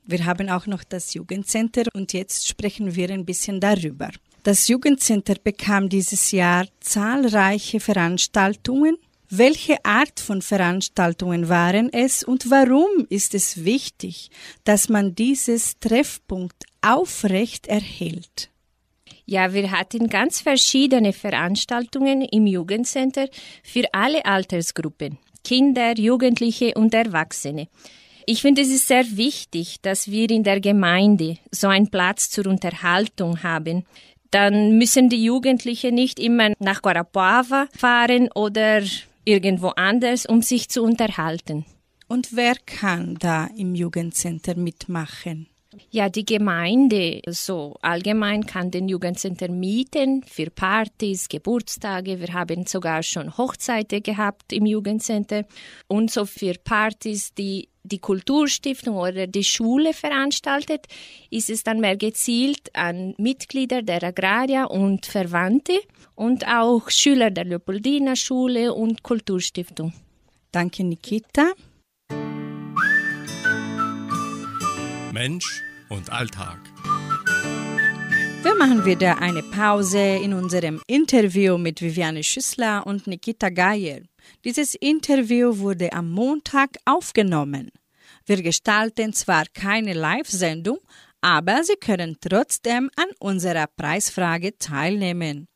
Wir 0.04 0.24
haben 0.24 0.48
auch 0.48 0.66
noch 0.66 0.82
das 0.82 1.14
Jugendcenter 1.14 1.84
und 1.94 2.12
jetzt 2.12 2.48
sprechen 2.48 2.96
wir 2.96 3.10
ein 3.10 3.24
bisschen 3.24 3.60
darüber. 3.60 4.10
Das 4.42 4.66
Jugendcenter 4.66 5.36
bekam 5.40 5.88
dieses 5.88 6.32
Jahr 6.32 6.66
zahlreiche 6.80 7.78
Veranstaltungen. 7.78 8.96
Welche 9.28 9.84
Art 9.84 10.18
von 10.18 10.42
Veranstaltungen 10.42 11.48
waren 11.48 11.92
es 11.92 12.24
und 12.24 12.50
warum 12.50 13.06
ist 13.08 13.34
es 13.36 13.64
wichtig, 13.64 14.30
dass 14.64 14.88
man 14.88 15.14
dieses 15.14 15.78
Treffpunkt 15.78 16.64
aufrecht 16.82 17.68
erhält? 17.68 18.50
Ja, 19.30 19.52
wir 19.52 19.70
hatten 19.70 20.08
ganz 20.08 20.40
verschiedene 20.40 21.12
Veranstaltungen 21.12 22.22
im 22.22 22.48
Jugendcenter 22.48 23.28
für 23.62 23.84
alle 23.92 24.24
Altersgruppen, 24.24 25.18
Kinder, 25.44 25.96
Jugendliche 25.96 26.74
und 26.74 26.92
Erwachsene. 26.94 27.68
Ich 28.26 28.42
finde, 28.42 28.62
es 28.62 28.70
ist 28.70 28.88
sehr 28.88 29.04
wichtig, 29.16 29.80
dass 29.82 30.10
wir 30.10 30.28
in 30.30 30.42
der 30.42 30.58
Gemeinde 30.60 31.38
so 31.52 31.68
einen 31.68 31.92
Platz 31.92 32.30
zur 32.30 32.48
Unterhaltung 32.48 33.44
haben. 33.44 33.84
Dann 34.32 34.76
müssen 34.78 35.08
die 35.08 35.22
Jugendlichen 35.22 35.94
nicht 35.94 36.18
immer 36.18 36.52
nach 36.58 36.82
Guarapuava 36.82 37.68
fahren 37.78 38.30
oder 38.34 38.82
irgendwo 39.24 39.68
anders, 39.68 40.26
um 40.26 40.42
sich 40.42 40.68
zu 40.70 40.82
unterhalten. 40.82 41.64
Und 42.08 42.34
wer 42.34 42.56
kann 42.66 43.14
da 43.20 43.48
im 43.56 43.76
Jugendcenter 43.76 44.56
mitmachen? 44.56 45.46
Ja, 45.88 46.08
die 46.08 46.24
Gemeinde 46.24 47.20
so 47.26 47.76
allgemein 47.80 48.46
kann 48.46 48.70
den 48.70 48.88
Jugendcenter 48.88 49.48
mieten 49.48 50.22
für 50.22 50.50
Partys, 50.50 51.28
Geburtstage. 51.28 52.20
Wir 52.20 52.32
haben 52.32 52.66
sogar 52.66 53.02
schon 53.02 53.36
Hochzeiten 53.36 54.02
gehabt 54.02 54.52
im 54.52 54.66
Jugendcenter 54.66 55.44
und 55.88 56.10
so 56.10 56.26
für 56.26 56.54
Partys, 56.62 57.34
die 57.34 57.68
die 57.82 57.98
Kulturstiftung 57.98 58.96
oder 58.96 59.26
die 59.26 59.44
Schule 59.44 59.94
veranstaltet, 59.94 60.86
ist 61.30 61.50
es 61.50 61.62
dann 61.62 61.80
mehr 61.80 61.96
gezielt 61.96 62.68
an 62.74 63.14
Mitglieder 63.18 63.82
der 63.82 64.02
Agraria 64.02 64.64
und 64.64 65.06
Verwandte 65.06 65.80
und 66.14 66.46
auch 66.46 66.90
Schüler 66.90 67.30
der 67.30 67.46
Leopoldina 67.46 68.16
Schule 68.16 68.74
und 68.74 69.02
Kulturstiftung. 69.02 69.92
Danke, 70.52 70.84
Nikita. 70.84 71.52
Mensch 75.12 75.62
und 75.90 76.10
Alltag. 76.10 76.58
Wir 78.42 78.54
machen 78.54 78.86
wieder 78.86 79.18
eine 79.18 79.42
Pause 79.42 79.98
in 79.98 80.32
unserem 80.32 80.80
Interview 80.86 81.58
mit 81.58 81.82
Viviane 81.82 82.22
Schüssler 82.22 82.86
und 82.86 83.06
Nikita 83.06 83.50
Geier. 83.50 84.00
Dieses 84.44 84.74
Interview 84.74 85.58
wurde 85.58 85.92
am 85.92 86.10
Montag 86.10 86.78
aufgenommen. 86.86 87.70
Wir 88.24 88.40
gestalten 88.42 89.12
zwar 89.12 89.44
keine 89.52 89.92
Live-Sendung, 89.92 90.78
aber 91.20 91.62
Sie 91.64 91.76
können 91.76 92.16
trotzdem 92.20 92.90
an 92.96 93.08
unserer 93.18 93.66
Preisfrage 93.66 94.56
teilnehmen. 94.56 95.48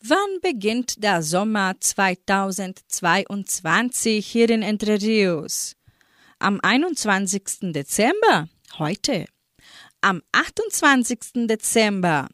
Wann 0.00 0.40
beginnt 0.40 1.04
der 1.04 1.22
Sommer 1.22 1.74
2022 1.78 4.26
hier 4.26 4.48
in 4.50 4.62
Entre 4.62 4.98
Rios? 5.00 5.76
Am 6.38 6.60
21. 6.62 7.72
Dezember, 7.72 8.48
heute. 8.78 9.26
Am 10.04 10.20
28. 10.32 11.46
Dezember 11.46 12.26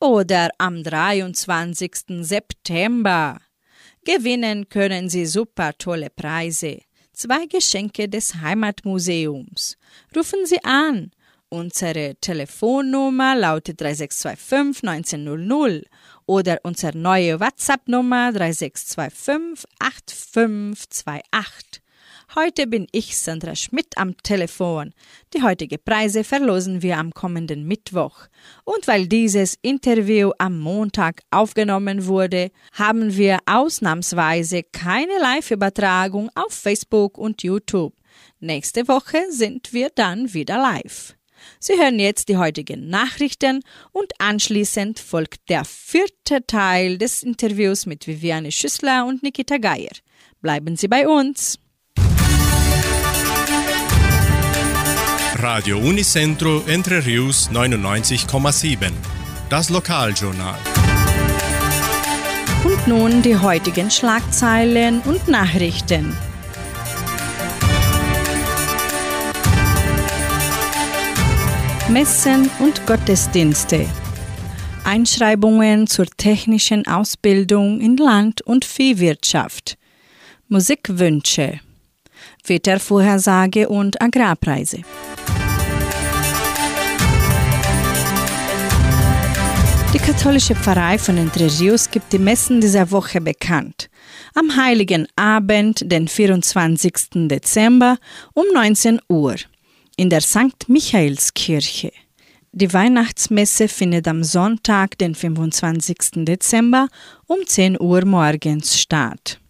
oder 0.00 0.48
am 0.56 0.82
23. 0.82 2.22
September. 2.22 3.38
Gewinnen 4.02 4.70
können 4.70 5.10
Sie 5.10 5.26
super 5.26 5.76
tolle 5.76 6.08
Preise. 6.08 6.80
Zwei 7.12 7.44
Geschenke 7.44 8.08
des 8.08 8.36
Heimatmuseums. 8.36 9.76
Rufen 10.16 10.46
Sie 10.46 10.64
an. 10.64 11.10
Unsere 11.50 12.14
Telefonnummer 12.18 13.36
lautet 13.36 13.82
3625 13.82 14.88
1900 14.88 15.84
oder 16.24 16.60
unsere 16.62 16.96
neue 16.96 17.38
WhatsApp-Nummer 17.38 18.32
3625 18.32 19.66
8528. 19.78 21.82
Heute 22.34 22.66
bin 22.66 22.86
ich 22.92 23.18
Sandra 23.18 23.54
Schmidt 23.54 23.98
am 23.98 24.16
Telefon. 24.22 24.94
Die 25.34 25.42
heutige 25.42 25.76
Preise 25.76 26.24
verlosen 26.24 26.80
wir 26.80 26.96
am 26.96 27.12
kommenden 27.12 27.66
Mittwoch. 27.66 28.20
Und 28.64 28.88
weil 28.88 29.06
dieses 29.06 29.58
Interview 29.60 30.30
am 30.38 30.58
Montag 30.58 31.20
aufgenommen 31.30 32.06
wurde, 32.06 32.50
haben 32.72 33.14
wir 33.18 33.38
ausnahmsweise 33.44 34.62
keine 34.62 35.12
Live-Übertragung 35.20 36.30
auf 36.34 36.54
Facebook 36.54 37.18
und 37.18 37.42
YouTube. 37.42 37.92
Nächste 38.40 38.88
Woche 38.88 39.18
sind 39.28 39.74
wir 39.74 39.90
dann 39.94 40.32
wieder 40.32 40.56
live. 40.56 41.14
Sie 41.58 41.74
hören 41.74 41.98
jetzt 41.98 42.30
die 42.30 42.38
heutigen 42.38 42.88
Nachrichten 42.88 43.60
und 43.90 44.10
anschließend 44.18 44.98
folgt 45.00 45.50
der 45.50 45.66
vierte 45.66 46.46
Teil 46.46 46.96
des 46.96 47.22
Interviews 47.22 47.84
mit 47.84 48.06
Viviane 48.06 48.52
Schüssler 48.52 49.04
und 49.04 49.22
Nikita 49.22 49.58
Geier. 49.58 49.92
Bleiben 50.40 50.76
Sie 50.76 50.88
bei 50.88 51.06
uns. 51.06 51.61
Radio 55.36 55.78
Unicentro 55.78 56.62
Entre 56.66 57.04
Rius 57.04 57.48
99,7. 57.50 58.92
Das 59.48 59.70
Lokaljournal. 59.70 60.58
Und 62.64 62.86
nun 62.86 63.22
die 63.22 63.36
heutigen 63.36 63.90
Schlagzeilen 63.90 65.00
und 65.00 65.26
Nachrichten. 65.28 66.14
Messen 71.88 72.50
und 72.58 72.86
Gottesdienste. 72.86 73.86
Einschreibungen 74.84 75.86
zur 75.86 76.06
technischen 76.06 76.86
Ausbildung 76.86 77.80
in 77.80 77.96
Land- 77.96 78.42
und 78.42 78.66
Viehwirtschaft. 78.66 79.78
Musikwünsche. 80.48 81.60
Wettervorhersage 82.44 83.68
und 83.68 84.00
Agrarpreise. 84.00 84.82
Die 89.94 89.98
katholische 89.98 90.54
Pfarrei 90.54 90.96
von 90.96 91.18
Entre 91.18 91.46
Rios 91.60 91.90
gibt 91.90 92.12
die 92.14 92.18
Messen 92.18 92.62
dieser 92.62 92.90
Woche 92.90 93.20
bekannt. 93.20 93.90
Am 94.34 94.56
Heiligen 94.56 95.06
Abend, 95.16 95.82
den 95.84 96.08
24. 96.08 97.28
Dezember 97.28 97.98
um 98.32 98.44
19 98.54 99.00
Uhr 99.08 99.36
in 99.96 100.08
der 100.08 100.22
St. 100.22 100.68
Michaelskirche. 100.68 101.92
Die 102.52 102.72
Weihnachtsmesse 102.72 103.68
findet 103.68 104.08
am 104.08 104.24
Sonntag, 104.24 104.96
den 104.96 105.14
25. 105.14 106.24
Dezember 106.24 106.88
um 107.26 107.38
10 107.46 107.78
Uhr 107.78 108.06
morgens 108.06 108.80
statt. 108.80 109.41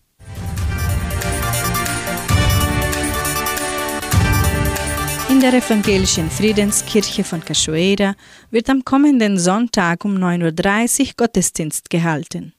Der 5.42 5.54
evangelischen 5.54 6.30
Friedenskirche 6.30 7.24
von 7.24 7.44
Cachoeira 7.44 8.14
wird 8.52 8.70
am 8.70 8.84
kommenden 8.84 9.40
Sonntag 9.40 10.04
um 10.04 10.14
9.30 10.14 11.00
Uhr 11.00 11.12
Gottesdienst 11.16 11.90
gehalten. 11.90 12.52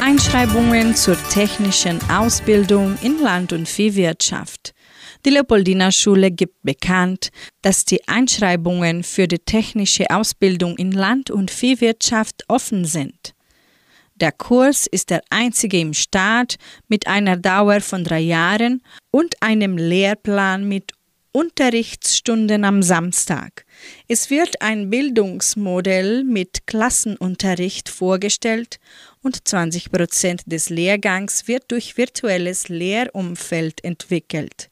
Einschreibungen 0.00 0.94
zur 0.94 1.16
technischen 1.30 1.98
Ausbildung 2.08 2.96
in 3.02 3.20
Land- 3.20 3.52
und 3.52 3.68
Viehwirtschaft. 3.68 4.72
Die 5.26 5.30
Leopoldina 5.30 5.90
Schule 5.90 6.30
gibt 6.30 6.62
bekannt, 6.62 7.30
dass 7.62 7.84
die 7.84 8.06
Einschreibungen 8.06 9.02
für 9.02 9.26
die 9.26 9.40
technische 9.40 10.08
Ausbildung 10.10 10.76
in 10.76 10.92
Land- 10.92 11.32
und 11.32 11.50
Viehwirtschaft 11.50 12.44
offen 12.46 12.84
sind. 12.84 13.34
Der 14.20 14.32
Kurs 14.32 14.88
ist 14.88 15.10
der 15.10 15.22
einzige 15.30 15.78
im 15.78 15.94
Staat 15.94 16.56
mit 16.88 17.06
einer 17.06 17.36
Dauer 17.36 17.80
von 17.80 18.02
drei 18.02 18.18
Jahren 18.18 18.82
und 19.12 19.40
einem 19.40 19.78
Lehrplan 19.78 20.66
mit 20.66 20.92
Unterrichtsstunden 21.30 22.64
am 22.64 22.82
Samstag. 22.82 23.64
Es 24.08 24.28
wird 24.28 24.60
ein 24.60 24.90
Bildungsmodell 24.90 26.24
mit 26.24 26.66
Klassenunterricht 26.66 27.88
vorgestellt 27.88 28.80
und 29.22 29.46
20 29.46 29.92
Prozent 29.92 30.42
des 30.46 30.68
Lehrgangs 30.68 31.46
wird 31.46 31.70
durch 31.70 31.96
virtuelles 31.96 32.68
Lehrumfeld 32.68 33.84
entwickelt. 33.84 34.68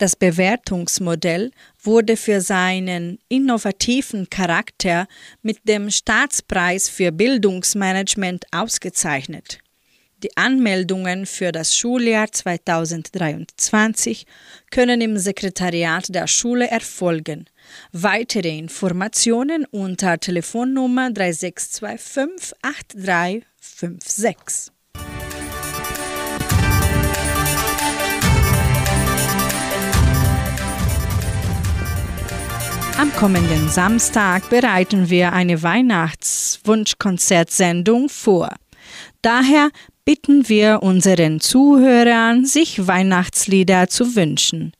Das 0.00 0.16
Bewertungsmodell 0.16 1.52
wurde 1.82 2.16
für 2.16 2.40
seinen 2.40 3.18
innovativen 3.28 4.30
Charakter 4.30 5.06
mit 5.42 5.68
dem 5.68 5.90
Staatspreis 5.90 6.88
für 6.88 7.12
Bildungsmanagement 7.12 8.46
ausgezeichnet. 8.50 9.58
Die 10.22 10.34
Anmeldungen 10.38 11.26
für 11.26 11.52
das 11.52 11.76
Schuljahr 11.76 12.32
2023 12.32 14.24
können 14.70 15.02
im 15.02 15.18
Sekretariat 15.18 16.14
der 16.14 16.28
Schule 16.28 16.70
erfolgen. 16.70 17.44
Weitere 17.92 18.56
Informationen 18.56 19.66
unter 19.66 20.18
Telefonnummer 20.18 21.10
3625 21.10 22.56
8356. 22.62 24.72
Am 33.00 33.12
kommenden 33.14 33.70
Samstag 33.70 34.50
bereiten 34.50 35.08
wir 35.08 35.32
eine 35.32 35.62
Weihnachtswunschkonzertsendung 35.62 38.10
vor. 38.10 38.54
Daher 39.22 39.70
bitten 40.04 40.50
wir 40.50 40.82
unseren 40.82 41.40
Zuhörern, 41.40 42.44
sich 42.44 42.86
Weihnachtslieder 42.86 43.88
zu 43.88 44.16
wünschen. 44.16 44.74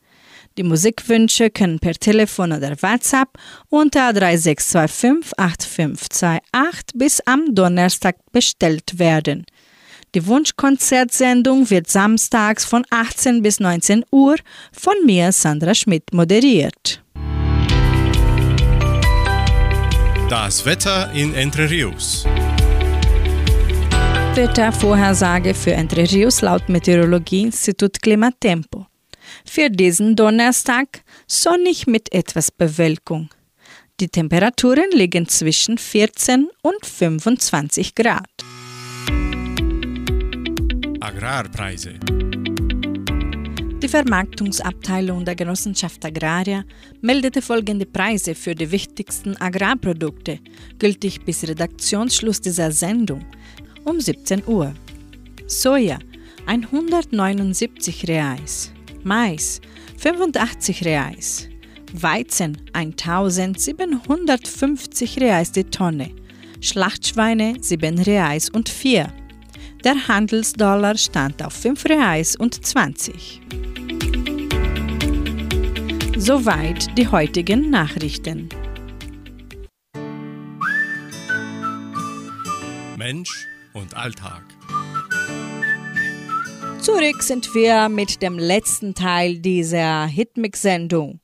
Die 0.59 0.63
Musikwünsche 0.63 1.49
können 1.49 1.79
per 1.79 1.95
Telefon 1.95 2.53
oder 2.53 2.73
WhatsApp 2.83 3.39
unter 3.71 4.13
3625 4.13 5.39
8528 5.39 6.95
bis 6.97 7.23
am 7.23 7.55
Donnerstag 7.55 8.17
bestellt 8.33 8.99
werden. 8.99 9.47
Die 10.15 10.27
Wunschkonzertsendung 10.27 11.71
wird 11.71 11.89
samstags 11.89 12.67
von 12.67 12.85
18 12.91 13.41
bis 13.41 13.61
19 13.61 14.05
Uhr 14.11 14.37
von 14.73 15.07
mir, 15.07 15.33
Sandra 15.33 15.75
Schmidt, 15.75 16.13
moderiert. 16.13 17.03
Das 20.31 20.65
Wetter 20.65 21.11
in 21.13 21.35
Entre 21.35 21.69
Rios. 21.69 22.25
Wettervorhersage 24.37 25.55
für 25.55 25.73
Entre 25.73 26.09
Rios 26.09 26.41
laut 26.41 26.69
Meteorologieinstitut 26.69 28.01
Klimatempo. 28.01 28.87
Für 29.45 29.71
diesen 29.71 30.15
Donnerstag 30.15 31.03
sonnig 31.27 31.89
mit 31.89 32.15
etwas 32.15 32.53
Bewölkung. 32.53 33.31
Die 33.99 34.07
Temperaturen 34.07 34.93
liegen 34.93 35.27
zwischen 35.27 35.79
14 35.79 36.49
und 36.63 36.87
25 36.87 37.97
Grad. 37.97 38.31
Agrarpreise. 41.01 41.95
Die 43.91 43.97
Vermarktungsabteilung 43.97 45.25
der 45.25 45.35
Genossenschaft 45.35 46.05
Agraria 46.05 46.63
meldete 47.01 47.43
folgende 47.43 47.87
Preise 47.87 48.37
für 48.37 48.55
die 48.55 48.71
wichtigsten 48.71 49.37
Agrarprodukte, 49.37 50.39
gültig 50.79 51.25
bis 51.25 51.43
Redaktionsschluss 51.43 52.41
dieser 52.41 52.71
Sendung 52.71 53.27
um 53.85 53.99
17 53.99 54.47
Uhr. 54.47 54.75
Soja 55.49 55.99
179 56.47 58.07
Reais, 58.07 58.73
Mais 59.03 59.61
85 59.99 60.85
Reais, 60.85 61.49
Weizen 61.93 62.59
1750 62.73 65.21
Reais 65.21 65.51
die 65.51 65.65
Tonne, 65.65 66.13
Schlachtschweine 66.61 67.55
7 67.61 67.99
Reais 67.99 68.51
und 68.51 68.69
4. 68.69 69.13
Der 69.85 70.09
Handelsdollar 70.09 70.99
stand 70.99 71.43
auf 71.43 71.55
5 71.55 71.87
Reais 71.87 72.37
und 72.37 72.55
20. 72.55 73.41
Soweit 76.19 76.99
die 76.99 77.09
heutigen 77.09 77.71
Nachrichten. 77.71 78.51
Mensch 82.99 83.49
und 83.73 83.97
Alltag. 83.97 84.43
Zurück 86.83 87.23
sind 87.23 87.55
wir 87.55 87.89
mit 87.89 88.21
dem 88.21 88.39
letzten 88.39 88.95
Teil 88.95 89.39
dieser 89.39 90.05
Hitmix-Sendung. 90.05 91.21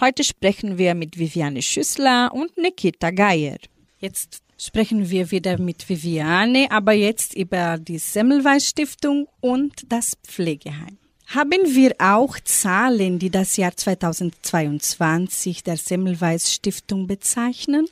Heute 0.00 0.24
sprechen 0.24 0.78
wir 0.78 0.94
mit 0.94 1.18
Viviane 1.18 1.60
Schüssler 1.60 2.30
und 2.32 2.56
Nikita 2.56 3.10
Geier. 3.10 3.58
Jetzt 3.98 4.42
sprechen 4.58 5.08
wir 5.08 5.30
wieder 5.30 5.58
mit 5.58 5.88
Viviane, 5.88 6.66
aber 6.70 6.92
jetzt 6.92 7.34
über 7.34 7.78
die 7.78 7.98
Semmelweis 7.98 8.66
Stiftung 8.66 9.28
und 9.40 9.90
das 9.90 10.18
Pflegeheim. 10.26 10.98
Haben 11.28 11.74
wir 11.74 11.94
auch 11.98 12.40
Zahlen, 12.40 13.18
die 13.18 13.30
das 13.30 13.56
Jahr 13.56 13.76
2022 13.76 15.62
der 15.62 15.76
Semmelweis 15.76 16.52
Stiftung 16.52 17.06
bezeichnen? 17.06 17.86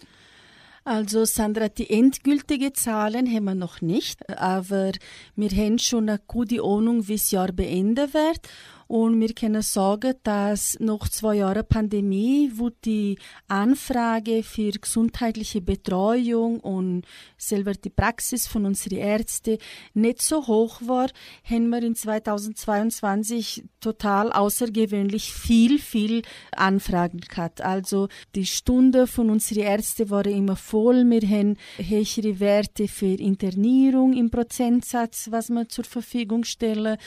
Also 0.85 1.25
Sandra, 1.25 1.69
die 1.69 1.91
endgültigen 1.91 2.73
Zahlen 2.73 3.27
haben 3.27 3.45
wir 3.45 3.55
noch 3.57 3.81
nicht, 3.81 4.27
aber 4.39 4.93
wir 5.35 5.51
haben 5.51 5.79
schon 5.81 6.09
eine 6.09 6.21
gute 6.27 6.63
Ahnung, 6.63 7.09
wie 7.09 7.17
das 7.17 7.31
Jahr 7.33 7.53
beenden 7.53 8.15
wird. 8.15 8.41
Und 8.89 9.21
wir 9.21 9.33
können 9.35 9.63
sagen, 9.63 10.15
dass 10.23 10.77
nach 10.79 11.09
zwei 11.09 11.37
Jahren 11.37 11.67
Pandemie, 11.67 12.53
wo 12.55 12.71
die 12.71 13.19
Anfrage 13.49 14.43
für 14.45 14.71
gesundheitliche 14.71 15.61
Betreuung 15.61 16.61
und 16.61 17.03
selber 17.37 17.73
die 17.73 17.91
Praxis 17.91 18.47
von 18.47 18.65
unseren 18.65 18.99
Ärzten 18.99 19.59
nicht 19.95 20.23
so 20.23 20.47
hoch 20.47 20.81
war, 20.85 21.09
haben 21.45 21.69
wir 21.71 21.83
in 21.83 21.97
2022 21.97 23.65
total 23.81 24.31
außergewöhnlich 24.33 25.33
viel, 25.33 25.79
viel 25.81 26.23
Anfragen 26.53 27.21
gehabt. 27.21 27.61
Also 27.61 28.09
die 28.37 28.47
Stunde 28.47 29.07
von 29.07 29.31
unseren 29.31 29.63
Ärzten 29.63 30.11
waren 30.11 30.33
immer 30.33 30.57
voll. 30.57 31.05
Wir 31.11 31.29
haben 31.29 31.57
höhere 31.77 32.39
Werte 32.39 32.87
für 32.87 33.07
Internierung 33.07 34.13
im 34.13 34.31
Prozentsatz, 34.31 35.29
was 35.31 35.51
wir 35.51 35.69
zur 35.69 35.85
Verfügung 35.85 36.45
stellen 36.45 36.99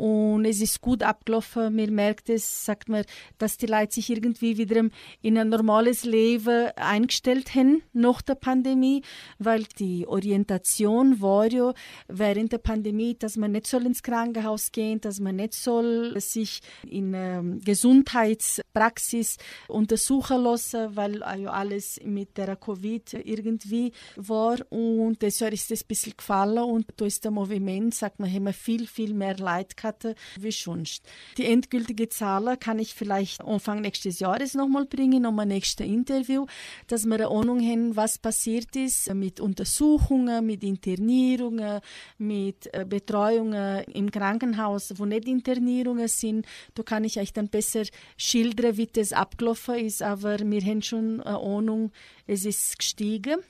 und 0.00 0.46
es 0.46 0.62
ist 0.62 0.80
gut 0.80 1.02
abgelaufen. 1.02 1.76
Man 1.76 1.94
merkt 1.94 2.30
es, 2.30 2.64
sagt 2.64 2.88
man, 2.88 3.04
dass 3.36 3.58
die 3.58 3.66
Leute 3.66 3.96
sich 3.96 4.08
irgendwie 4.08 4.56
wieder 4.56 4.84
in 5.20 5.36
ein 5.36 5.50
normales 5.50 6.04
Leben 6.04 6.70
eingestellt 6.76 7.54
haben 7.54 7.82
nach 7.92 8.22
der 8.22 8.36
Pandemie, 8.36 9.02
weil 9.38 9.64
die 9.78 10.06
Orientation 10.06 11.20
war 11.20 11.52
ja 11.52 11.74
während 12.08 12.52
der 12.52 12.58
Pandemie, 12.58 13.14
dass 13.18 13.36
man 13.36 13.52
nicht 13.52 13.66
soll 13.66 13.84
ins 13.84 14.02
Krankenhaus 14.02 14.72
gehen, 14.72 15.02
dass 15.02 15.20
man 15.20 15.36
nicht 15.36 15.52
soll 15.52 16.18
sich 16.18 16.60
in 16.88 17.12
ähm, 17.12 17.60
Gesundheitspraxis 17.60 19.36
untersuchen 19.68 20.44
lassen, 20.44 20.96
weil 20.96 21.18
ja 21.20 21.50
alles 21.50 22.00
mit 22.02 22.38
der 22.38 22.56
Covid 22.56 23.12
irgendwie 23.22 23.92
war. 24.16 24.56
Und 24.70 25.20
deshalb 25.20 25.52
ist 25.52 25.70
es 25.70 25.82
ein 25.82 25.88
bisschen 25.88 26.14
gefallen. 26.16 26.64
Und 26.64 26.86
da 26.96 27.04
ist 27.04 27.22
der 27.22 27.32
Movement, 27.32 27.94
sagt 27.94 28.18
man, 28.18 28.32
haben 28.32 28.44
wir 28.44 28.54
viel, 28.54 28.86
viel 28.86 29.12
mehr 29.12 29.36
Leid 29.36 29.76
gehabt 29.76 29.89
hatte 29.90 30.14
wie 30.38 30.52
sonst. 30.52 31.02
Die 31.36 31.46
endgültige 31.46 32.08
Zahl 32.08 32.56
kann 32.56 32.78
ich 32.78 32.94
vielleicht 32.94 33.42
Anfang 33.42 33.80
nächstes 33.80 34.20
Jahres 34.20 34.54
nochmal 34.54 34.86
bringen, 34.86 35.26
ein 35.26 35.48
nächstes 35.48 35.86
Interview, 35.86 36.46
dass 36.86 37.06
wir 37.06 37.14
eine 37.14 37.28
Ahnung 37.28 37.60
haben, 37.60 37.96
was 37.96 38.18
passiert 38.18 38.74
ist 38.76 39.12
mit 39.14 39.40
Untersuchungen, 39.40 40.46
mit 40.46 40.62
Internierungen, 40.62 41.80
mit 42.18 42.72
äh, 42.72 42.84
Betreuungen 42.88 43.84
im 43.84 44.10
Krankenhaus, 44.10 44.92
wo 44.96 45.04
nicht 45.04 45.26
Internierungen 45.26 46.08
sind. 46.08 46.46
Da 46.74 46.82
kann 46.82 47.04
ich 47.04 47.18
euch 47.18 47.32
dann 47.32 47.48
besser 47.48 47.82
schildern, 48.16 48.76
wie 48.76 48.86
das 48.86 49.12
abgelaufen 49.12 49.76
ist, 49.76 50.02
aber 50.02 50.38
wir 50.38 50.62
haben 50.62 50.82
schon 50.82 51.20
eine 51.20 51.38
Ahnung, 51.38 51.92
es 52.26 52.44
ist 52.44 52.78
gestiegen. 52.78 53.40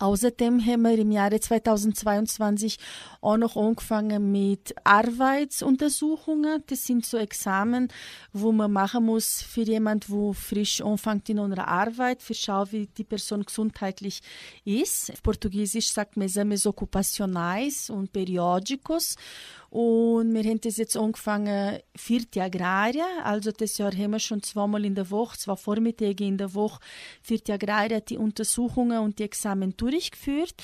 Außerdem 0.00 0.64
haben 0.64 0.82
wir 0.82 0.98
im 0.98 1.12
Jahre 1.12 1.38
2022 1.40 2.78
auch 3.20 3.36
noch 3.36 3.54
angefangen 3.54 4.32
mit 4.32 4.74
Arbeitsuntersuchungen. 4.82 6.64
Das 6.68 6.86
sind 6.86 7.04
so 7.04 7.18
Examen, 7.18 7.88
wo 8.32 8.50
man 8.50 8.72
machen 8.72 9.04
muss 9.04 9.42
für 9.42 9.60
jemand, 9.60 10.08
wo 10.08 10.32
frisch 10.32 10.80
anfängt 10.80 11.28
in 11.28 11.38
einer 11.38 11.68
Arbeit, 11.68 12.22
für 12.22 12.32
schauen, 12.32 12.72
wie 12.72 12.86
die 12.86 13.04
Person 13.04 13.44
gesundheitlich 13.44 14.22
ist. 14.64 15.12
Auf 15.12 15.22
Portugiesisch 15.22 15.92
sagt 15.92 16.16
man 16.16 16.28
exames 16.28 16.66
ocupacionais 16.66 17.90
und 17.90 18.10
periódicos. 18.10 19.16
Und 19.70 20.34
wir 20.34 20.42
haben 20.42 20.60
das 20.60 20.78
jetzt 20.78 20.96
angefangen, 20.96 21.78
vierte 21.96 22.42
Agraria. 22.42 23.04
Also 23.22 23.52
das 23.52 23.78
Jahr 23.78 23.92
haben 23.92 24.10
wir 24.10 24.18
schon 24.18 24.42
zweimal 24.42 24.84
in 24.84 24.96
der 24.96 25.10
Woche, 25.12 25.38
zwei 25.38 25.54
Vormittage 25.54 26.24
in 26.24 26.38
der 26.38 26.54
Woche, 26.54 26.80
vierte 27.22 27.52
Agraria 27.52 28.00
die 28.00 28.18
Untersuchungen 28.18 28.98
und 28.98 29.20
die 29.20 29.22
Examen 29.22 29.76
durchgeführt. 29.76 30.54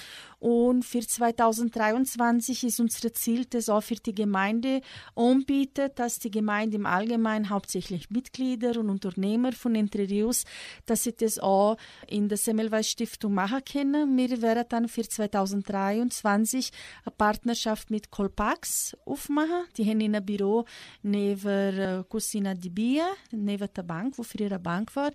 Und 0.40 0.84
für 0.84 1.00
2023 1.00 2.64
ist 2.64 2.80
unser 2.80 3.14
Ziel, 3.14 3.44
das 3.44 3.68
auch 3.68 3.80
für 3.80 3.94
die 3.94 4.14
Gemeinde 4.14 4.80
anbietet, 5.14 5.98
dass 6.00 6.18
die 6.18 6.30
Gemeinde 6.30 6.76
im 6.76 6.84
Allgemeinen 6.84 7.48
hauptsächlich 7.48 8.10
Mitglieder 8.10 8.78
und 8.78 8.90
Unternehmer 8.90 9.52
von 9.52 9.76
Entre 9.76 10.08
Rios, 10.08 10.44
dass 10.84 11.04
sie 11.04 11.14
das 11.14 11.38
auch 11.38 11.76
in 12.08 12.28
der 12.28 12.38
Semmelweis 12.38 12.90
Stiftung 12.90 13.34
machen 13.34 13.60
können. 13.64 14.16
Wir 14.16 14.42
werden 14.42 14.64
dann 14.68 14.88
für 14.88 15.08
2023 15.08 16.70
eine 17.04 17.14
Partnerschaft 17.16 17.90
mit 17.90 18.10
Colpax 18.10 18.95
aufmachen. 19.04 19.64
Die 19.76 19.84
haben 19.84 20.14
ein 20.14 20.24
Büro 20.24 20.64
neben 21.02 21.78
äh, 21.78 22.04
Cusina 22.08 22.54
di 22.54 22.70
Bia, 22.70 23.06
neben 23.30 23.68
der 23.74 23.82
Bank, 23.82 24.16
wo 24.18 24.22
früher 24.22 24.46
eine 24.46 24.58
Bank 24.58 24.94
war. 24.96 25.10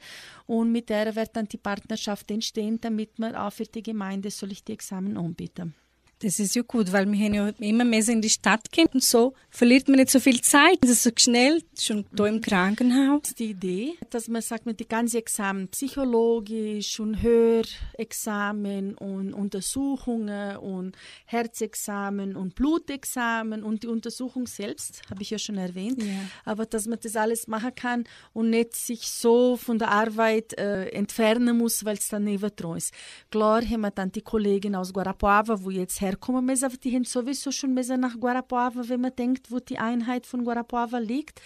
Und 0.46 0.72
mit 0.72 0.90
der 0.90 1.16
wird 1.16 1.36
dann 1.36 1.48
die 1.48 1.58
Partnerschaft 1.58 2.30
entstehen, 2.32 2.80
damit 2.80 3.20
man 3.20 3.36
auch 3.36 3.54
für 3.54 3.66
die 3.66 3.84
Gemeinde 3.84 4.30
die 4.30 4.74
Examen 4.74 5.18
anbieten. 5.18 5.76
Das 6.22 6.40
ist 6.40 6.56
ja 6.56 6.62
gut, 6.62 6.92
weil 6.92 7.12
wir 7.12 7.26
haben 7.26 7.34
ja 7.34 7.48
immer 7.60 7.84
mehr 7.84 8.08
in 8.08 8.22
die 8.22 8.30
Stadt 8.30 8.72
gehen 8.72 8.88
und 8.94 9.04
so 9.04 9.34
verliert 9.50 9.88
man 9.88 9.98
nicht 9.98 10.12
so 10.12 10.20
viel 10.20 10.40
Zeit. 10.42 10.78
Das 10.82 10.92
ist 10.92 11.04
so 11.04 11.10
schnell, 11.18 11.64
schon 11.80 12.06
da 12.12 12.28
im 12.28 12.42
Krankenhaus. 12.42 13.34
Die 13.38 13.52
Idee, 13.52 13.94
dass 14.12 14.28
man 14.28 14.42
sagt, 14.44 14.68
mit 14.68 14.80
die 14.80 14.88
ganzen 14.88 15.18
Examen, 15.18 15.68
psychologisch 15.70 17.00
und 17.00 17.24
Hörexamen 17.24 18.96
und 18.96 19.34
Untersuchungen 19.34 20.58
und 20.58 20.96
Herzexamen 21.26 22.36
und 22.36 22.54
Blutexamen 22.54 23.64
und 23.64 23.82
die 23.82 23.88
Untersuchung 23.88 24.46
selbst, 24.46 25.02
habe 25.10 25.24
ich 25.24 25.32
ja 25.32 25.40
schon 25.40 25.58
erwähnt, 25.58 26.04
ja. 26.04 26.14
aber 26.46 26.68
dass 26.68 26.86
man 26.86 27.00
das 27.02 27.16
alles 27.16 27.48
machen 27.48 27.74
kann 27.74 28.04
und 28.34 28.52
nicht 28.52 28.76
sich 28.76 29.08
so 29.08 29.58
von 29.58 29.80
der 29.80 29.90
Arbeit 29.90 30.54
äh, 30.60 30.90
entfernen 30.90 31.58
muss, 31.58 31.84
weil 31.84 31.98
es 31.98 32.10
dann 32.10 32.26
neben 32.26 32.50
dran 32.56 32.78
ist. 32.78 32.94
Klar 33.32 33.64
haben 33.64 33.82
wir 33.82 33.92
dann 33.92 34.12
die 34.12 34.22
Kollegin 34.22 34.76
aus 34.76 34.94
Guarapuava, 34.94 35.64
wo 35.64 35.72
jetzt 35.72 36.00
herkommen 36.12 36.46
müssen, 36.46 36.66
aber 36.66 36.78
die 36.78 36.96
haben 36.96 37.04
sowieso 37.04 37.52
schon 37.52 37.74
nach 37.74 38.20
Guarapuava, 38.20 38.84
wenn 38.88 39.02
man 39.02 39.16
denkt, 39.16 39.52
wo 39.52 39.60
die 39.60 39.78
Einheit 39.78 40.26
von 40.26 40.44
Guarapuava 40.44 41.00
liegt. 41.00 41.42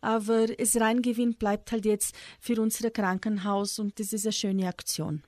Aber 0.00 0.46
das 0.46 0.76
Reingewinn 0.76 1.34
bleibt 1.34 1.72
halt 1.72 1.84
jetzt 1.84 2.14
für 2.40 2.60
unser 2.60 2.90
Krankenhaus 2.90 3.78
und 3.78 3.98
das 3.98 4.12
ist 4.12 4.26
eine 4.26 4.32
schöne 4.32 4.68
Aktion. 4.68 5.22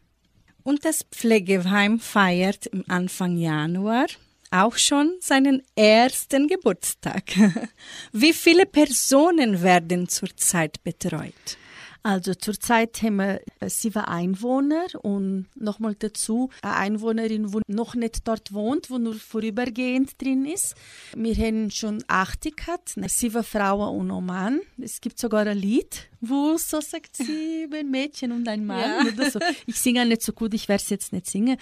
Und 0.63 0.85
das 0.85 1.05
Pflegeheim 1.11 1.99
feiert 1.99 2.67
im 2.67 2.85
Anfang 2.89 3.37
Januar 3.37 4.07
auch 4.53 4.77
schon 4.77 5.15
seinen 5.21 5.63
ersten 5.75 6.47
Geburtstag. 6.47 7.25
Wie 8.13 8.33
viele 8.33 8.67
Personen 8.67 9.63
werden 9.63 10.09
zurzeit 10.09 10.83
betreut? 10.85 11.57
Also 12.03 12.35
zurzeit 12.35 13.01
haben 13.03 13.17
wir 13.17 13.41
sieben 13.67 14.05
Einwohner 14.05 14.87
und 15.03 15.47
nochmal 15.55 15.95
dazu 15.97 16.51
eine 16.63 16.75
Einwohnerin, 16.75 17.53
die 17.53 17.61
noch 17.69 17.95
nicht 17.95 18.27
dort 18.27 18.53
wohnt, 18.53 18.91
wo 18.91 18.99
nur 18.99 19.15
vorübergehend 19.15 20.21
drin 20.21 20.45
ist. 20.45 20.75
Wir 21.15 21.37
haben 21.37 21.71
schon 21.71 22.03
acht 22.09 22.43
gehabt, 22.43 22.97
sieben 23.07 23.45
Frauen 23.45 24.01
und 24.01 24.11
ein 24.11 24.25
Mann. 24.25 24.61
Es 24.81 25.01
gibt 25.01 25.19
sogar 25.19 25.47
ein 25.47 25.59
Lied, 25.59 26.09
wo 26.21 26.57
so 26.57 26.81
sagt 26.81 27.17
sieben 27.19 27.91
Mädchen 27.91 28.33
und 28.33 28.49
ein 28.49 28.67
Mann 28.67 29.07
ja. 29.07 29.13
oder 29.13 29.31
so. 29.31 29.39
Ich 29.67 29.77
singe 29.77 30.05
nicht 30.05 30.23
so 30.23 30.33
gut, 30.33 30.55
ich 30.55 30.69
werde 30.69 30.83
es 30.83 30.91
jetzt 30.91 31.13
nicht 31.13 31.27
singen. 31.27 31.57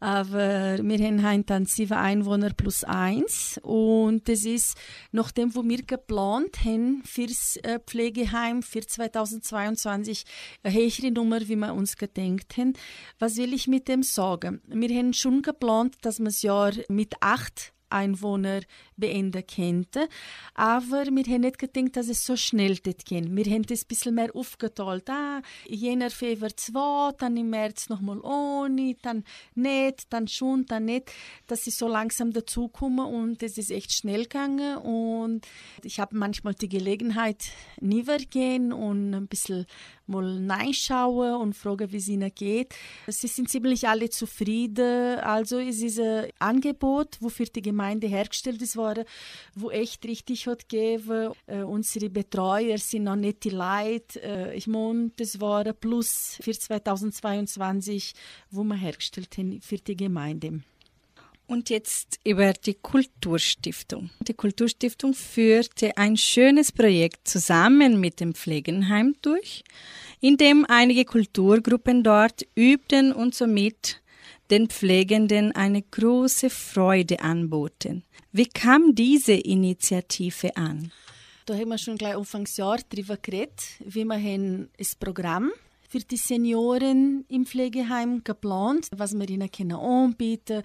Aber 0.00 0.78
wir 0.82 1.22
haben 1.22 1.46
dann 1.46 1.64
sieben 1.64 1.94
Einwohner 1.94 2.50
plus 2.52 2.84
eins. 2.84 3.58
Und 3.62 4.28
das 4.28 4.44
ist, 4.44 4.76
nachdem 5.12 5.54
wo 5.54 5.64
wir 5.64 5.82
geplant 5.82 6.64
haben 6.64 7.02
fürs 7.04 7.56
äh, 7.62 7.78
Pflegeheim 7.78 8.62
für 8.62 8.86
2022, 8.86 9.75
eine 9.84 10.74
höhere 10.74 11.10
Nummer, 11.10 11.40
wie 11.40 11.56
wir 11.56 11.74
uns 11.74 11.96
gedenkt 11.96 12.56
haben. 12.56 12.72
Was 13.18 13.36
will 13.36 13.52
ich 13.52 13.66
mit 13.66 13.88
dem 13.88 14.02
sagen? 14.02 14.62
Wir 14.66 14.96
haben 14.96 15.12
schon 15.12 15.42
geplant, 15.42 15.96
dass 16.02 16.18
wir 16.18 16.26
das 16.26 16.42
Jahr 16.42 16.72
mit 16.88 17.14
acht 17.20 17.72
Einwohner 17.90 18.60
beenden 18.96 19.46
könnte. 19.46 20.08
Aber 20.54 21.06
wir 21.06 21.24
haben 21.24 21.40
nicht 21.42 21.58
gedacht, 21.58 21.96
dass 21.96 22.08
es 22.08 22.24
so 22.24 22.36
schnell 22.36 22.76
geht. 22.76 23.10
Wir 23.10 23.44
haben 23.52 23.62
das 23.62 23.82
ein 23.82 23.88
bisschen 23.88 24.14
mehr 24.14 24.34
aufgeteilt. 24.34 25.08
Ah, 25.08 25.42
jener 25.66 26.10
Februar 26.10 26.56
zwei, 26.56 27.12
dann 27.18 27.36
im 27.36 27.50
März 27.50 27.88
nochmal 27.88 28.20
ohne, 28.20 28.96
dann 29.02 29.24
nicht, 29.54 30.12
dann 30.12 30.28
schon, 30.28 30.66
dann 30.66 30.86
nicht. 30.86 31.12
Dass 31.46 31.66
ich 31.66 31.76
so 31.76 31.88
langsam 31.88 32.32
dazukomme 32.32 33.04
und 33.04 33.42
es 33.42 33.58
ist 33.58 33.70
echt 33.70 33.92
schnell 33.92 34.24
gegangen. 34.24 34.76
Und 34.78 35.46
ich 35.82 36.00
habe 36.00 36.16
manchmal 36.16 36.54
die 36.54 36.68
Gelegenheit, 36.68 37.44
nie 37.80 38.04
gehen 38.30 38.72
und 38.72 39.14
ein 39.14 39.26
bisschen 39.26 39.66
mal 40.08 40.44
reinschauen 40.48 41.40
und 41.40 41.54
fragen, 41.54 41.92
wie 41.92 41.96
es 41.96 42.08
ihnen 42.08 42.32
geht. 42.34 42.74
Sie 43.06 43.28
sind 43.28 43.48
ziemlich 43.48 43.88
alle 43.88 44.10
zufrieden. 44.10 45.18
Also 45.20 45.58
es 45.58 45.82
ist 45.82 46.00
ein 46.00 46.30
Angebot, 46.38 47.16
wo 47.20 47.28
für 47.28 47.44
die 47.44 47.62
Gemeinde 47.62 48.06
hergestellt 48.06 48.62
ist 48.62 48.76
worden, 48.76 49.04
wo 49.54 49.70
echt 49.70 50.04
richtig 50.04 50.46
hat 50.46 50.68
gegeben. 50.68 51.32
Äh, 51.46 51.62
unsere 51.62 52.10
Betreuer 52.10 52.78
sind 52.78 53.04
noch 53.04 53.16
nicht 53.16 53.44
die 53.44 53.50
Leute. 53.50 54.22
Äh, 54.22 54.56
ich 54.56 54.66
meine, 54.66 55.10
das 55.16 55.40
war 55.40 55.66
ein 55.66 55.74
Plus 55.78 56.38
für 56.40 56.52
2022, 56.52 58.14
wo 58.50 58.64
wir 58.64 58.76
hergestellt 58.76 59.36
haben 59.38 59.60
für 59.60 59.78
die 59.78 59.96
Gemeinde. 59.96 60.60
Und 61.48 61.70
jetzt 61.70 62.18
über 62.24 62.52
die 62.52 62.74
Kulturstiftung. 62.74 64.10
Die 64.20 64.34
Kulturstiftung 64.34 65.14
führte 65.14 65.96
ein 65.96 66.16
schönes 66.16 66.72
Projekt 66.72 67.28
zusammen 67.28 68.00
mit 68.00 68.18
dem 68.18 68.34
Pflegenheim 68.34 69.14
durch, 69.22 69.62
in 70.20 70.36
dem 70.36 70.66
einige 70.68 71.04
Kulturgruppen 71.04 72.02
dort 72.02 72.44
übten 72.56 73.12
und 73.12 73.34
somit 73.34 74.02
den 74.50 74.68
Pflegenden 74.68 75.52
eine 75.52 75.82
große 75.82 76.50
Freude 76.50 77.20
anboten. 77.20 78.02
Wie 78.32 78.46
kam 78.46 78.94
diese 78.94 79.34
Initiative 79.34 80.56
an? 80.56 80.90
Da 81.46 81.54
haben 81.54 81.68
wir 81.68 81.78
schon 81.78 81.96
gleich 81.96 82.16
Anfangsjahr 82.16 82.78
darüber 82.88 83.16
geredet, 83.16 83.62
wie 83.78 84.04
wir 84.04 84.68
das 84.76 84.96
Programm 84.96 85.52
für 85.88 85.98
die 85.98 86.16
Senioren 86.16 87.24
im 87.28 87.46
Pflegeheim 87.46 88.22
geplant, 88.24 88.88
was 88.96 89.18
wir 89.18 89.28
ihnen 89.28 89.50
können 89.50 89.76
anbieten 89.76 90.62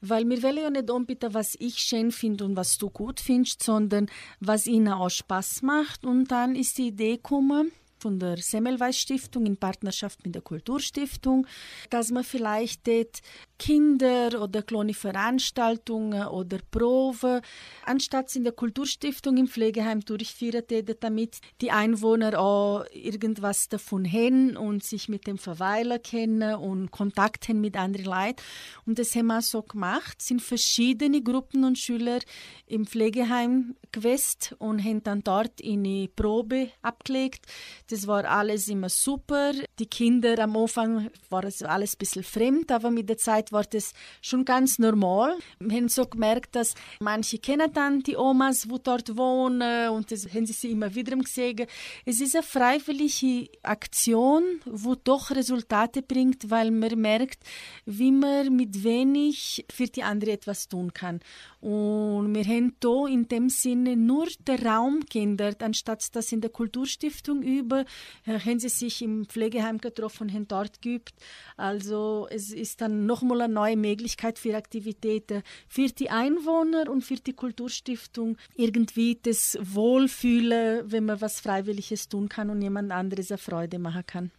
weil 0.00 0.28
wir 0.28 0.42
wollen 0.42 0.62
ja 0.62 0.70
nicht 0.70 0.90
anbieten, 0.90 1.34
was 1.34 1.56
ich 1.58 1.78
schön 1.78 2.10
finde 2.10 2.44
und 2.44 2.56
was 2.56 2.78
du 2.78 2.90
gut 2.90 3.20
findest, 3.20 3.62
sondern 3.62 4.06
was 4.40 4.66
ihnen 4.66 4.92
auch 4.92 5.10
Spaß 5.10 5.62
macht. 5.62 6.04
Und 6.04 6.30
dann 6.30 6.54
ist 6.54 6.78
die 6.78 6.88
Idee 6.88 7.16
gekommen, 7.16 7.72
von 8.04 8.18
der 8.18 8.36
Semmelweis 8.36 8.98
Stiftung 8.98 9.46
in 9.46 9.56
Partnerschaft 9.56 10.26
mit 10.26 10.34
der 10.34 10.42
Kulturstiftung, 10.42 11.46
dass 11.88 12.10
man 12.10 12.22
vielleicht 12.22 12.86
dort 12.86 13.22
Kinder 13.58 14.42
oder 14.42 14.60
kleine 14.60 14.92
Veranstaltungen 14.92 16.26
oder 16.26 16.58
Proben 16.70 17.40
anstatt 17.86 18.36
in 18.36 18.44
der 18.44 18.52
Kulturstiftung 18.52 19.38
im 19.38 19.46
Pflegeheim 19.46 20.00
durchführen, 20.00 20.64
damit 21.00 21.38
die 21.62 21.70
Einwohner 21.70 22.38
auch 22.38 22.84
irgendwas 22.92 23.70
davon 23.70 24.04
haben 24.04 24.58
und 24.58 24.84
sich 24.84 25.08
mit 25.08 25.26
dem 25.26 25.38
Verweiler 25.38 25.98
kennen 25.98 26.56
und 26.56 26.90
Kontakt 26.90 27.48
haben 27.48 27.62
mit 27.62 27.74
anderen 27.74 28.04
Leuten. 28.04 28.42
Und 28.84 28.98
das 28.98 29.14
haben 29.14 29.28
wir 29.28 29.40
so 29.40 29.62
gemacht, 29.62 30.16
Es 30.18 30.26
sind 30.26 30.42
verschiedene 30.42 31.22
Gruppen 31.22 31.64
und 31.64 31.78
Schüler 31.78 32.18
im 32.66 32.84
Pflegeheim 32.84 33.76
gewesen 33.92 34.56
und 34.58 34.84
haben 34.84 35.02
dann 35.02 35.22
dort 35.22 35.64
eine 35.64 36.08
Probe 36.14 36.70
abgelegt. 36.82 37.46
Das 37.94 38.08
war 38.08 38.24
alles 38.24 38.66
immer 38.66 38.88
super. 38.88 39.52
Die 39.78 39.86
Kinder 39.86 40.36
am 40.40 40.56
Anfang 40.56 41.10
war 41.30 41.44
es 41.44 41.62
alles 41.62 41.94
ein 41.94 41.98
bisschen 41.98 42.24
fremd, 42.24 42.72
aber 42.72 42.90
mit 42.90 43.08
der 43.08 43.18
Zeit 43.18 43.52
war 43.52 43.62
das 43.62 43.92
schon 44.20 44.44
ganz 44.44 44.80
normal. 44.80 45.38
Wir 45.60 45.76
haben 45.76 45.88
so 45.88 46.04
gemerkt, 46.04 46.56
dass 46.56 46.74
manche 46.98 47.38
kennen 47.38 47.72
dann 47.72 48.00
die 48.00 48.16
Omas, 48.16 48.62
die 48.62 48.82
dort 48.82 49.16
wohnen 49.16 49.90
und 49.90 50.10
das 50.10 50.26
haben 50.34 50.44
sie 50.44 50.72
immer 50.72 50.92
wieder 50.92 51.16
gesehen. 51.16 51.68
Es 52.04 52.20
ist 52.20 52.34
eine 52.34 52.42
freiwillige 52.42 53.48
Aktion, 53.62 54.42
wo 54.64 54.96
doch 54.96 55.30
Resultate 55.30 56.02
bringt, 56.02 56.50
weil 56.50 56.72
man 56.72 56.98
merkt, 57.00 57.44
wie 57.86 58.10
man 58.10 58.56
mit 58.56 58.82
wenig 58.82 59.64
für 59.70 59.86
die 59.86 60.02
andere 60.02 60.32
etwas 60.32 60.66
tun 60.66 60.92
kann. 60.92 61.20
Und 61.64 62.34
wir 62.34 62.44
haben 62.44 62.74
hier 62.82 63.06
in 63.08 63.26
dem 63.26 63.48
Sinne 63.48 63.96
nur 63.96 64.26
den 64.46 64.66
Raum 64.66 65.00
geändert, 65.08 65.62
anstatt 65.62 66.14
dass 66.14 66.30
in 66.30 66.42
der 66.42 66.50
Kulturstiftung 66.50 67.40
über, 67.40 67.73
äh, 67.80 67.84
haben 68.26 68.58
sie 68.58 68.68
sich 68.68 69.02
im 69.02 69.26
Pflegeheim 69.26 69.78
getroffen 69.78 70.32
haben 70.32 70.48
dort 70.48 70.82
geübt. 70.82 71.14
Also 71.56 72.26
es 72.30 72.52
ist 72.52 72.80
dann 72.80 73.06
nochmal 73.06 73.42
eine 73.42 73.54
neue 73.54 73.76
Möglichkeit 73.76 74.38
für 74.38 74.56
Aktivitäten 74.56 75.42
für 75.68 75.88
die 75.88 76.10
Einwohner 76.10 76.90
und 76.90 77.02
für 77.02 77.16
die 77.16 77.32
Kulturstiftung, 77.32 78.36
irgendwie 78.56 79.18
das 79.20 79.58
Wohlfühlen, 79.60 80.90
wenn 80.90 81.04
man 81.04 81.20
was 81.20 81.40
Freiwilliges 81.40 82.08
tun 82.08 82.28
kann 82.28 82.50
und 82.50 82.62
jemand 82.62 82.92
anderes 82.92 83.30
eine 83.30 83.38
Freude 83.38 83.78
machen 83.78 84.06
kann. 84.06 84.30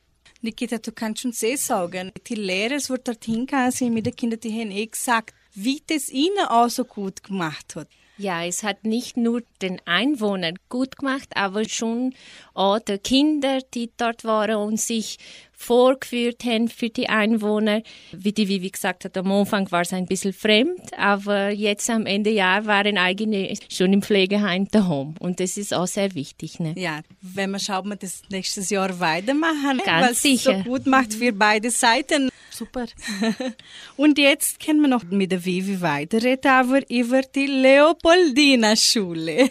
Nikita, 0.41 0.77
du 0.77 0.91
kannst 0.91 1.21
schon 1.21 1.31
sehr 1.31 1.57
sagen, 1.57 2.11
die 2.27 2.35
Lehrer, 2.35 2.77
die 2.77 3.03
dorthin 3.03 3.47
kamen 3.47 3.93
mit 3.93 4.05
den 4.05 4.15
Kindern, 4.15 4.39
die 4.39 4.51
haben 4.51 4.71
eh 4.71 4.85
gesagt, 4.85 5.33
wie 5.53 5.81
das 5.87 6.09
ihnen 6.09 6.45
auch 6.47 6.69
so 6.69 6.85
gut 6.85 7.23
gemacht 7.23 7.75
hat. 7.75 7.87
Ja, 8.17 8.45
es 8.45 8.63
hat 8.63 8.85
nicht 8.85 9.17
nur 9.17 9.41
den 9.61 9.81
Einwohnern 9.85 10.55
gut 10.69 10.97
gemacht, 10.97 11.29
aber 11.35 11.67
schon 11.67 12.13
auch 12.53 12.79
die 12.79 12.97
Kinder, 12.97 13.59
die 13.73 13.91
dort 13.97 14.23
waren 14.23 14.55
und 14.55 14.79
sich 14.79 15.17
vorgeführt 15.57 16.43
haben 16.43 16.67
für 16.67 16.89
die 16.89 17.09
Einwohner. 17.09 17.81
Wie 18.11 18.31
die 18.31 18.47
Vivi 18.47 18.69
gesagt 18.69 19.05
hat, 19.05 19.17
am 19.17 19.31
Anfang 19.31 19.71
war 19.71 19.81
es 19.81 19.93
ein 19.93 20.05
bisschen 20.05 20.33
fremd, 20.33 20.79
aber 20.97 21.49
jetzt 21.49 21.89
am 21.89 22.05
Ende 22.05 22.29
Jahr 22.29 22.65
waren 22.65 22.97
eigene 22.97 23.53
schon 23.69 23.93
im 23.93 24.01
Pflegeheim 24.01 24.67
daheim. 24.69 25.15
Und 25.19 25.39
das 25.39 25.57
ist 25.57 25.73
auch 25.73 25.87
sehr 25.87 26.13
wichtig. 26.15 26.59
Ne? 26.59 26.73
Ja, 26.77 27.01
wenn 27.21 27.51
man 27.51 27.59
schaut, 27.59 27.85
man 27.85 27.99
das 27.99 28.21
nächstes 28.29 28.69
Jahr 28.69 28.99
weitermachen, 28.99 29.81
Ganz 29.85 30.11
es 30.11 30.21
sicher. 30.21 30.61
so 30.63 30.69
gut 30.69 30.85
macht 30.85 31.13
für 31.13 31.31
beide 31.31 31.71
Seiten. 31.71 32.29
Super. 32.49 32.85
Und 33.97 34.17
jetzt 34.17 34.59
können 34.59 34.81
wir 34.81 34.87
noch 34.87 35.03
mit 35.03 35.31
der 35.31 35.43
Vivi 35.43 35.81
weiterreden, 35.81 36.51
aber 36.51 36.89
über 36.89 37.21
die 37.21 37.47
Leopoldina-Schule. 37.47 39.49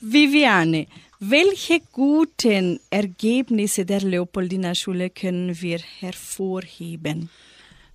Viviane, 0.00 0.86
welche 1.24 1.78
guten 1.92 2.80
Ergebnisse 2.90 3.84
der 3.84 4.00
Leopoldina-Schule 4.00 5.08
können 5.10 5.60
wir 5.62 5.78
hervorheben? 5.78 7.30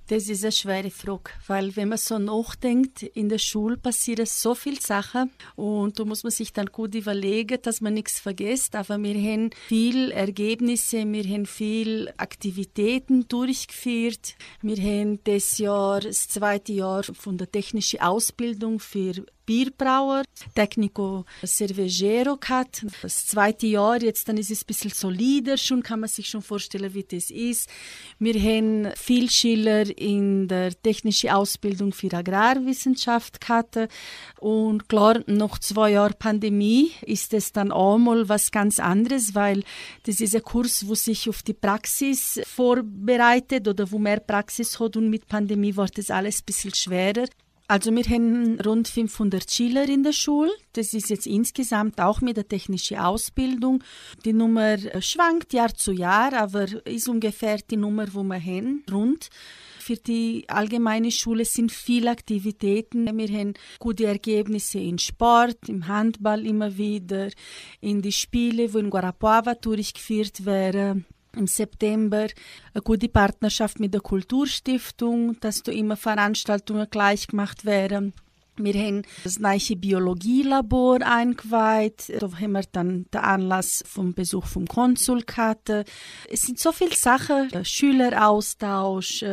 Das 0.07 0.29
ist 0.29 0.45
eine 0.45 0.53
schwere 0.53 0.89
Frage, 0.89 1.31
weil 1.47 1.75
wenn 1.75 1.89
man 1.89 1.97
so 1.97 2.17
nachdenkt, 2.17 3.03
in 3.03 3.27
der 3.27 3.39
Schule 3.39 3.75
passieren 3.75 4.25
so 4.25 4.55
viele 4.55 4.79
Sachen 4.79 5.31
und 5.57 5.99
da 5.99 6.05
muss 6.05 6.23
man 6.23 6.31
sich 6.31 6.53
dann 6.53 6.67
gut 6.67 6.95
überlegen, 6.95 7.57
dass 7.61 7.81
man 7.81 7.95
nichts 7.95 8.21
vergisst. 8.21 8.73
Aber 8.77 8.97
wir 9.03 9.15
haben 9.15 9.49
viel 9.67 10.11
Ergebnisse, 10.11 11.05
wir 11.05 11.25
haben 11.25 11.45
viel 11.45 12.13
Aktivitäten 12.15 13.27
durchgeführt. 13.27 14.35
Wir 14.61 14.77
haben 14.77 15.21
das 15.25 15.57
Jahr, 15.57 15.99
das 15.99 16.29
zweite 16.29 16.71
Jahr 16.71 17.03
von 17.03 17.37
der 17.37 17.51
technischen 17.51 17.99
Ausbildung 17.99 18.79
für 18.79 19.25
Bierbrauer, 19.47 20.23
Technico 20.55 21.23
Cervejero 21.43 22.35
gehabt. 22.35 22.85
Das 23.01 23.25
zweite 23.25 23.65
Jahr, 23.65 24.03
jetzt 24.03 24.27
dann 24.27 24.35
ist 24.35 24.51
es 24.51 24.63
ein 24.63 24.67
bisschen 24.67 24.91
solider, 24.91 25.55
schon 25.57 25.81
kann 25.81 26.01
man 26.01 26.09
sich 26.09 26.27
schon 26.27 26.41
vorstellen, 26.41 26.93
wie 26.93 27.05
das 27.05 27.31
ist. 27.31 27.69
Wir 28.19 28.33
haben 28.33 28.91
viel 28.97 29.31
Schüler 29.31 29.89
in 29.97 30.49
der 30.49 30.79
technischen 30.81 31.29
Ausbildung 31.29 31.93
für 31.93 32.13
Agrarwissenschaft 32.13 33.39
gehabt. 33.39 33.79
Und 34.41 34.89
klar, 34.89 35.21
nach 35.27 35.59
zwei 35.59 35.91
Jahren 35.91 36.19
Pandemie 36.19 36.91
ist 37.05 37.33
es 37.33 37.53
dann 37.53 37.71
auch 37.71 37.97
mal 37.97 38.27
was 38.27 38.51
ganz 38.51 38.81
anderes, 38.81 39.33
weil 39.33 39.63
das 40.03 40.19
ist 40.19 40.35
ein 40.35 40.43
Kurs, 40.43 40.89
wo 40.89 40.93
sich 40.93 41.29
auf 41.29 41.41
die 41.41 41.53
Praxis 41.53 42.41
vorbereitet 42.45 43.65
oder 43.69 43.89
wo 43.89 43.97
mehr 43.97 44.19
Praxis 44.19 44.77
hat 44.77 44.97
und 44.97 45.09
mit 45.09 45.29
Pandemie 45.29 45.77
wird 45.77 45.97
das 45.97 46.11
alles 46.11 46.41
ein 46.41 46.45
bisschen 46.45 46.75
schwerer. 46.75 47.27
Also 47.69 47.93
wir 47.93 48.03
haben 48.05 48.61
rund 48.61 48.87
500 48.87 49.51
Schüler 49.51 49.89
in 49.89 50.01
der 50.01 50.13
Schule. 50.13 50.51
Das 50.71 50.93
ist 50.93 51.09
jetzt 51.09 51.27
insgesamt 51.27 51.99
auch 51.99 52.21
mit 52.21 52.37
der 52.37 52.47
technischen 52.47 52.97
Ausbildung. 52.97 53.83
Die 54.23 54.31
Nummer 54.31 54.77
schwankt 55.01 55.51
Jahr 55.51 55.73
zu 55.73 55.91
Jahr, 55.91 56.31
aber 56.31 56.65
ist 56.85 57.09
ungefähr 57.09 57.57
die 57.57 57.75
Nummer, 57.75 58.05
wo 58.13 58.23
wir 58.23 58.39
haben, 58.39 58.85
rund. 58.89 59.27
Für 59.79 59.97
die 59.97 60.45
allgemeine 60.47 61.11
Schule 61.11 61.43
sind 61.43 61.73
viele 61.73 62.09
Aktivitäten. 62.09 63.05
Wir 63.17 63.37
haben 63.37 63.53
gute 63.79 64.05
Ergebnisse 64.05 64.79
in 64.79 64.97
Sport, 64.97 65.67
im 65.67 65.87
Handball 65.87 66.45
immer 66.45 66.77
wieder, 66.77 67.29
in 67.81 68.01
die 68.01 68.13
Spiele, 68.13 68.73
wo 68.73 68.77
in 68.77 68.89
Guarapuava 68.89 69.55
durchgeführt 69.55 70.45
werden 70.45 71.05
im 71.37 71.47
September 71.47 72.27
eine 72.73 72.81
gute 72.83 73.09
Partnerschaft 73.09 73.79
mit 73.79 73.93
der 73.93 74.01
Kulturstiftung, 74.01 75.39
dass 75.39 75.63
da 75.63 75.71
immer 75.71 75.95
Veranstaltungen 75.95 76.87
gleich 76.89 77.27
gemacht 77.27 77.65
werden. 77.65 78.13
Wir 78.59 78.73
haben 78.73 79.03
das 79.23 79.37
neue 79.37 79.75
Biologielabor 79.75 81.01
eingeweiht. 81.03 82.11
Da 82.19 82.27
haben 82.27 82.53
wir 82.53 82.63
dann 82.71 83.05
den 83.13 83.21
Anlass 83.21 83.83
vom 83.85 84.15
Besuch 84.15 84.47
vom 84.47 84.67
Konsul 84.67 85.21
gehabt. 85.21 85.69
Es 86.27 86.41
sind 86.41 86.57
so 86.57 86.71
viele 86.71 86.95
Sachen. 86.95 87.51
Schüleraustausch. 87.63 89.23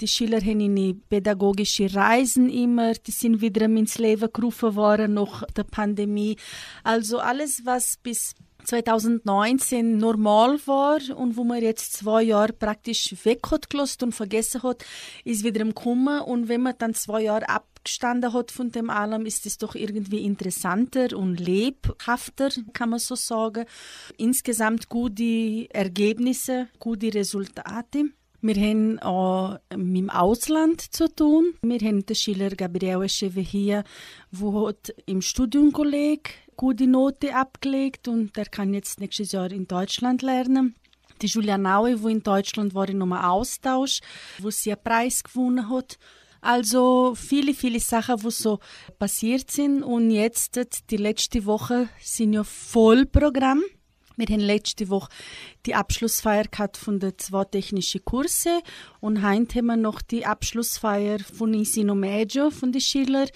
Die 0.00 0.06
Schüler 0.06 0.40
haben 0.40 0.76
ihre 0.76 0.94
pädagogische 0.94 1.92
Reisen 1.92 2.48
immer. 2.48 2.92
Die 2.94 3.10
sind 3.10 3.40
wieder 3.40 3.64
ins 3.64 3.98
Leben 3.98 4.32
gerufen 4.32 4.76
worden 4.76 5.14
nach 5.14 5.42
der 5.56 5.64
Pandemie. 5.64 6.36
Also 6.84 7.18
alles, 7.18 7.62
was 7.64 7.96
bis 8.00 8.36
2019 8.64 9.96
normal 9.98 10.58
war 10.66 10.98
und 11.16 11.36
wo 11.36 11.44
man 11.44 11.62
jetzt 11.62 11.94
zwei 11.94 12.22
Jahre 12.22 12.52
praktisch 12.52 13.14
weg 13.24 13.50
hat 13.50 13.68
und 14.02 14.12
vergessen 14.12 14.62
hat, 14.62 14.84
ist 15.24 15.44
wieder 15.44 15.60
im 15.60 15.74
Kommen. 15.74 16.20
Und 16.20 16.48
wenn 16.48 16.62
man 16.62 16.74
dann 16.78 16.94
zwei 16.94 17.22
Jahre 17.22 17.48
ab 17.48 17.66
gestanden 17.84 18.32
hat 18.32 18.50
von 18.50 18.70
dem 18.70 18.90
allem, 18.90 19.24
ist 19.24 19.46
es 19.46 19.56
doch 19.56 19.74
irgendwie 19.74 20.24
interessanter 20.24 21.16
und 21.16 21.40
lebhafter, 21.40 22.50
kann 22.72 22.90
man 22.90 22.98
so 22.98 23.14
sagen. 23.14 23.64
Insgesamt 24.16 24.88
gute 24.88 25.66
Ergebnisse, 25.70 26.68
gute 26.78 27.14
Resultate. 27.14 28.04
Wir 28.40 28.54
haben 28.54 28.98
auch 29.00 29.58
mit 29.74 29.96
dem 29.96 30.10
Ausland 30.10 30.80
zu 30.80 31.08
tun. 31.08 31.54
Wir 31.62 31.80
haben 31.80 32.06
den 32.06 32.14
Schüler 32.14 32.50
Gabriele 32.50 33.08
Cheve 33.08 33.40
hier, 33.40 33.82
der 34.30 34.74
im 35.06 35.22
Studium 35.22 35.72
Kolleg 35.72 36.47
gute 36.58 36.88
Note 36.88 37.34
abgelegt 37.34 38.08
und 38.08 38.36
der 38.36 38.46
kann 38.46 38.74
jetzt 38.74 39.00
nächstes 39.00 39.32
Jahr 39.32 39.50
in 39.50 39.68
Deutschland 39.68 40.22
lernen. 40.22 40.74
Die 41.22 41.26
Julia 41.26 41.56
Naue, 41.56 42.02
wo 42.02 42.08
in 42.08 42.22
Deutschland 42.22 42.74
war 42.74 42.88
in 42.88 43.00
einem 43.00 43.12
Austausch, 43.12 44.00
wo 44.40 44.50
sie 44.50 44.72
einen 44.72 44.82
Preis 44.82 45.22
gewonnen 45.22 45.70
hat. 45.70 45.98
Also 46.40 47.14
viele, 47.14 47.54
viele 47.54 47.80
Sachen, 47.80 48.16
die 48.18 48.30
so 48.30 48.58
passiert 48.98 49.50
sind. 49.50 49.82
Und 49.82 50.10
jetzt, 50.10 50.60
die 50.90 50.96
letzte 50.96 51.46
Woche, 51.46 51.88
sind 52.00 52.32
ja 52.32 52.44
Vollprogramm. 52.44 53.62
Wir 54.16 54.26
haben 54.26 54.40
letzte 54.40 54.88
Woche 54.88 55.10
die 55.64 55.76
Abschlussfeier 55.76 56.44
gehabt 56.44 56.76
von 56.76 56.98
den 56.98 57.16
zwei 57.18 57.44
technischen 57.44 58.04
Kurse 58.04 58.62
und 58.98 59.24
heute 59.24 59.58
haben 59.58 59.66
wir 59.66 59.76
noch 59.76 60.02
die 60.02 60.26
Abschlussfeier 60.26 61.20
von 61.20 61.54
Insino 61.54 61.94
Medio 61.94 62.50
von 62.50 62.72
den 62.72 62.80
Schülern. 62.80 63.28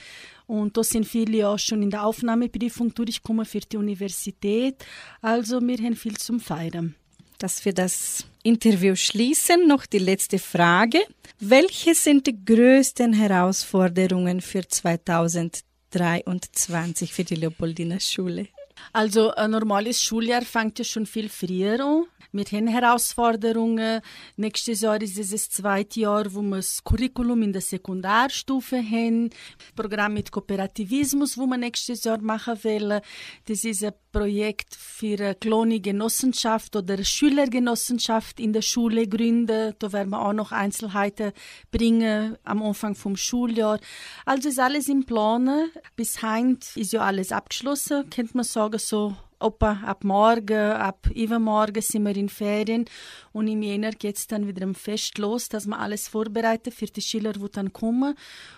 Und 0.46 0.76
da 0.76 0.84
sind 0.84 1.06
viele 1.06 1.48
auch 1.48 1.58
schon 1.58 1.82
in 1.82 1.90
der 1.90 2.04
Aufnahmeprüfung 2.04 2.94
durchgekommen 2.94 3.44
für 3.44 3.60
die 3.60 3.76
Universität. 3.76 4.84
Also 5.20 5.60
wir 5.60 5.76
haben 5.78 5.96
viel 5.96 6.16
zum 6.16 6.38
Feiern. 6.40 6.94
Dass 7.38 7.64
wir 7.64 7.72
das 7.72 8.26
Interview 8.42 8.94
schließen, 8.94 9.66
noch 9.66 9.86
die 9.86 9.98
letzte 9.98 10.38
Frage. 10.38 11.00
Welche 11.40 11.94
sind 11.94 12.26
die 12.26 12.44
größten 12.44 13.12
Herausforderungen 13.12 14.40
für 14.40 14.66
2023 14.66 17.12
für 17.12 17.24
die 17.24 17.36
Leopoldiner 17.36 18.00
Schule? 18.00 18.48
Also 18.92 19.32
ein 19.34 19.50
normales 19.50 20.02
Schuljahr 20.02 20.42
fängt 20.42 20.78
ja 20.78 20.84
schon 20.84 21.06
viel 21.06 21.28
früher 21.28 21.80
an. 21.80 22.04
Wir 22.30 22.44
haben 22.44 22.66
Herausforderungen. 22.68 24.00
Nächstes 24.36 24.82
Jahr 24.82 25.00
ist 25.02 25.18
es 25.18 25.30
das 25.30 25.50
zweite 25.50 26.00
Jahr, 26.00 26.32
wo 26.32 26.42
wir 26.42 26.56
das 26.56 26.84
Curriculum 26.84 27.42
in 27.42 27.52
der 27.52 27.62
Sekundarstufe 27.62 28.76
haben. 28.76 29.30
Programm 29.74 30.14
mit 30.14 30.30
Kooperativismus, 30.30 31.36
wo 31.36 31.46
wir 31.46 31.56
nächstes 31.56 32.04
Jahr 32.04 32.20
machen 32.20 32.62
wollen. 32.62 33.00
Das 33.46 33.64
ist 33.64 33.82
ein 33.82 33.92
Projekt 34.12 34.74
für 34.74 35.18
eine 35.18 35.34
kleine 35.34 35.80
Genossenschaft 35.80 36.76
oder 36.76 37.02
Schülergenossenschaft 37.02 38.38
in 38.38 38.52
der 38.52 38.62
Schule 38.62 39.08
gründen. 39.08 39.74
Da 39.78 39.92
werden 39.92 40.10
wir 40.10 40.20
auch 40.20 40.34
noch 40.34 40.52
Einzelheiten 40.52 41.32
bringen 41.70 42.36
am 42.44 42.62
Anfang 42.62 42.94
vom 42.94 43.16
Schuljahr. 43.16 43.80
Also 44.26 44.50
ist 44.50 44.60
alles 44.60 44.88
im 44.88 45.04
Plan. 45.04 45.70
Bis 45.96 46.22
heint 46.22 46.76
ist 46.76 46.92
ja 46.92 47.00
alles 47.00 47.32
abgeschlossen, 47.32 48.08
könnte 48.10 48.36
man 48.36 48.44
sagen, 48.44 48.78
so 48.78 49.16
Opa, 49.42 49.80
ab 49.84 50.04
morgen, 50.04 50.72
ab 50.72 51.08
übermorgen 51.14 51.82
sind 51.82 52.04
wir 52.04 52.16
in 52.16 52.28
Ferien 52.28 52.84
und 53.32 53.48
im 53.48 53.62
Jänner 53.62 53.90
geht 53.90 54.16
es 54.16 54.26
dann 54.26 54.46
wieder 54.46 54.62
im 54.62 54.74
Fest 54.74 55.18
los, 55.18 55.48
dass 55.48 55.66
wir 55.66 55.78
alles 55.78 56.08
vorbereiten 56.08 56.70
für 56.70 56.86
die 56.86 57.02
Schüler, 57.02 57.32
die 57.32 57.50
dann 57.50 57.72
kommen. 57.72 58.14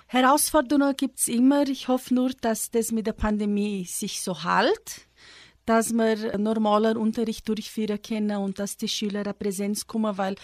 Herausforderungen 0.07 0.95
gibt 0.97 1.19
es 1.19 1.29
immer. 1.29 1.67
Ich 1.69 1.89
hoffe 1.89 2.15
nur, 2.15 2.31
dass 2.41 2.71
das 2.71 2.93
mit 2.93 3.07
der 3.07 3.13
Pandemie 3.13 3.85
sich 3.85 4.21
so 4.21 4.45
hält 4.45 5.07
dass 5.67 5.93
wir 5.95 6.37
normaler 6.39 6.99
Unterricht 6.99 7.49
durchführen 7.49 8.01
können 8.03 8.37
und 8.37 8.59
dass 8.59 8.77
die 8.77 8.89
Schüler 8.89 9.21
eine 9.21 9.35
Präsenz 9.35 9.87
kommen, 9.87 10.19
weil 10.19 10.35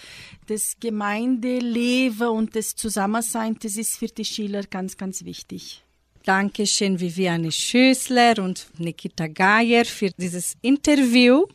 das 0.46 0.76
Gemeindeleben 0.80 2.28
und 2.28 2.56
das 2.56 2.74
Zusammensein, 2.74 3.58
das 3.62 3.76
ist 3.76 3.98
für 3.98 4.06
die 4.06 4.24
Schüler 4.24 4.62
ganz, 4.62 4.96
ganz 4.96 5.24
wichtig. 5.24 5.84
Dankeschön 6.24 7.00
Viviane 7.00 7.50
Schößler 7.50 8.38
und 8.40 8.66
Nikita 8.76 9.26
Geier 9.26 9.86
für 9.86 10.10
dieses 10.18 10.54
Interview. 10.60 11.46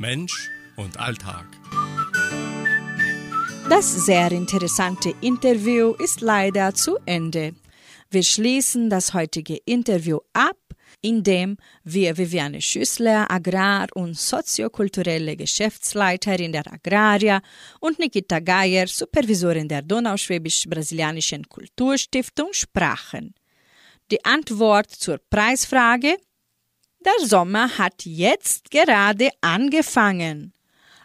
Mensch 0.00 0.50
und 0.76 0.98
Alltag. 0.98 1.46
Das 3.70 4.06
sehr 4.06 4.32
interessante 4.32 5.14
Interview 5.22 5.94
ist 5.98 6.20
leider 6.20 6.74
zu 6.74 6.98
Ende. 7.06 7.54
Wir 8.10 8.22
schließen 8.22 8.90
das 8.90 9.14
heutige 9.14 9.56
Interview 9.64 10.18
ab 10.34 10.56
indem 11.00 11.56
wir 11.84 12.16
Viviane 12.16 12.60
Schüssler, 12.60 13.30
Agrar- 13.30 13.94
und 13.94 14.18
soziokulturelle 14.18 15.36
Geschäftsleiterin 15.36 16.52
der 16.52 16.72
Agraria 16.72 17.40
und 17.80 17.98
Nikita 17.98 18.40
Geier, 18.40 18.86
Supervisorin 18.86 19.68
der 19.68 19.82
Donauschwäbisch-Brasilianischen 19.82 21.48
Kulturstiftung, 21.48 22.52
sprachen. 22.52 23.34
Die 24.10 24.24
Antwort 24.24 24.90
zur 24.90 25.18
Preisfrage 25.30 26.16
Der 27.04 27.26
Sommer 27.26 27.78
hat 27.78 28.04
jetzt 28.04 28.70
gerade 28.70 29.30
angefangen. 29.40 30.52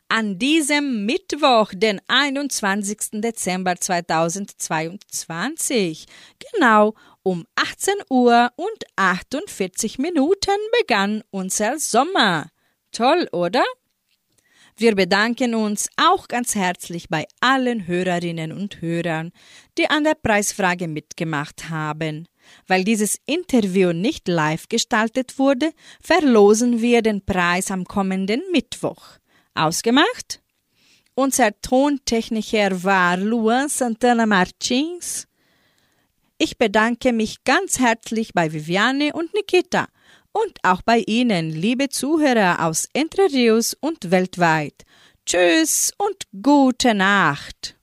An 0.09 0.37
diesem 0.37 1.05
Mittwoch, 1.05 1.71
den 1.73 2.01
21. 2.07 3.21
Dezember 3.21 3.75
2022, 3.75 6.05
genau 6.51 6.93
um 7.23 7.45
18 7.55 7.95
Uhr 8.09 8.51
und 8.55 8.83
48 8.95 9.97
Minuten 9.97 10.57
begann 10.79 11.23
unser 11.31 11.79
Sommer. 11.79 12.49
Toll, 12.91 13.27
oder? 13.31 13.63
Wir 14.75 14.95
bedanken 14.95 15.55
uns 15.55 15.87
auch 15.97 16.27
ganz 16.27 16.55
herzlich 16.55 17.07
bei 17.07 17.25
allen 17.39 17.87
Hörerinnen 17.87 18.51
und 18.51 18.81
Hörern, 18.81 19.31
die 19.77 19.89
an 19.89 20.03
der 20.03 20.15
Preisfrage 20.15 20.87
mitgemacht 20.87 21.69
haben. 21.69 22.27
Weil 22.67 22.83
dieses 22.83 23.19
Interview 23.25 23.93
nicht 23.93 24.27
live 24.27 24.67
gestaltet 24.67 25.37
wurde, 25.37 25.71
verlosen 26.01 26.81
wir 26.81 27.01
den 27.01 27.23
Preis 27.23 27.71
am 27.71 27.85
kommenden 27.85 28.41
Mittwoch. 28.51 29.19
Ausgemacht? 29.53 30.41
Unser 31.15 31.51
Tontechniker 31.61 32.83
war 32.83 33.17
Luan 33.17 33.69
Santana 33.69 34.25
Martins. 34.25 35.27
Ich 36.37 36.57
bedanke 36.57 37.13
mich 37.13 37.43
ganz 37.43 37.79
herzlich 37.79 38.33
bei 38.33 38.51
Viviane 38.51 39.13
und 39.13 39.33
Nikita 39.33 39.87
und 40.31 40.59
auch 40.63 40.81
bei 40.81 40.99
Ihnen, 41.05 41.51
liebe 41.51 41.89
Zuhörer 41.89 42.65
aus 42.65 42.89
Entre 42.93 43.31
Rios 43.31 43.75
und 43.79 44.11
weltweit. 44.11 44.83
Tschüss 45.25 45.91
und 45.97 46.27
gute 46.41 46.93
Nacht. 46.95 47.77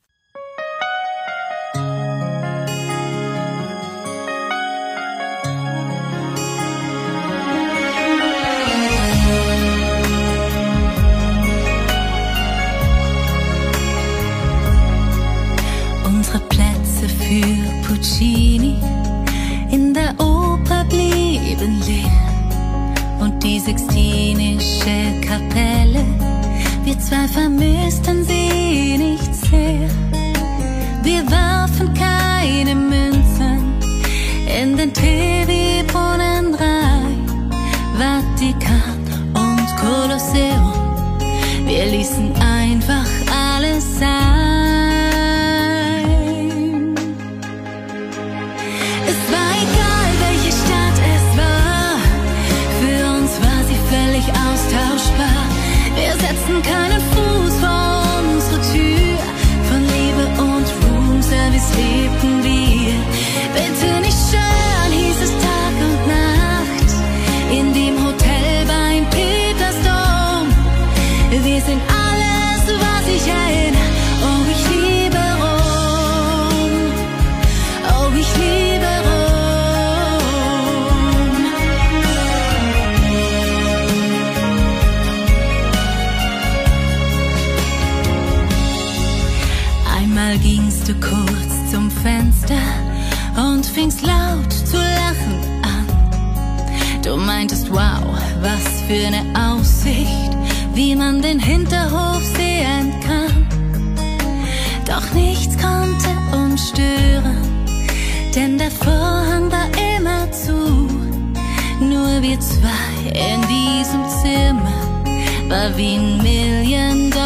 loving 115.60 116.16
million 116.22 117.10
dollars. 117.10 117.19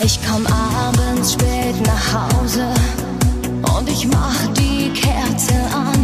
Ich 0.00 0.18
komm 0.24 0.46
abends 0.46 1.32
spät 1.32 1.74
nach 1.84 2.30
Hause 2.32 2.68
und 3.76 3.88
ich 3.88 4.06
mach 4.06 4.46
die 4.54 4.90
Kerze 4.92 5.54
an. 5.74 5.97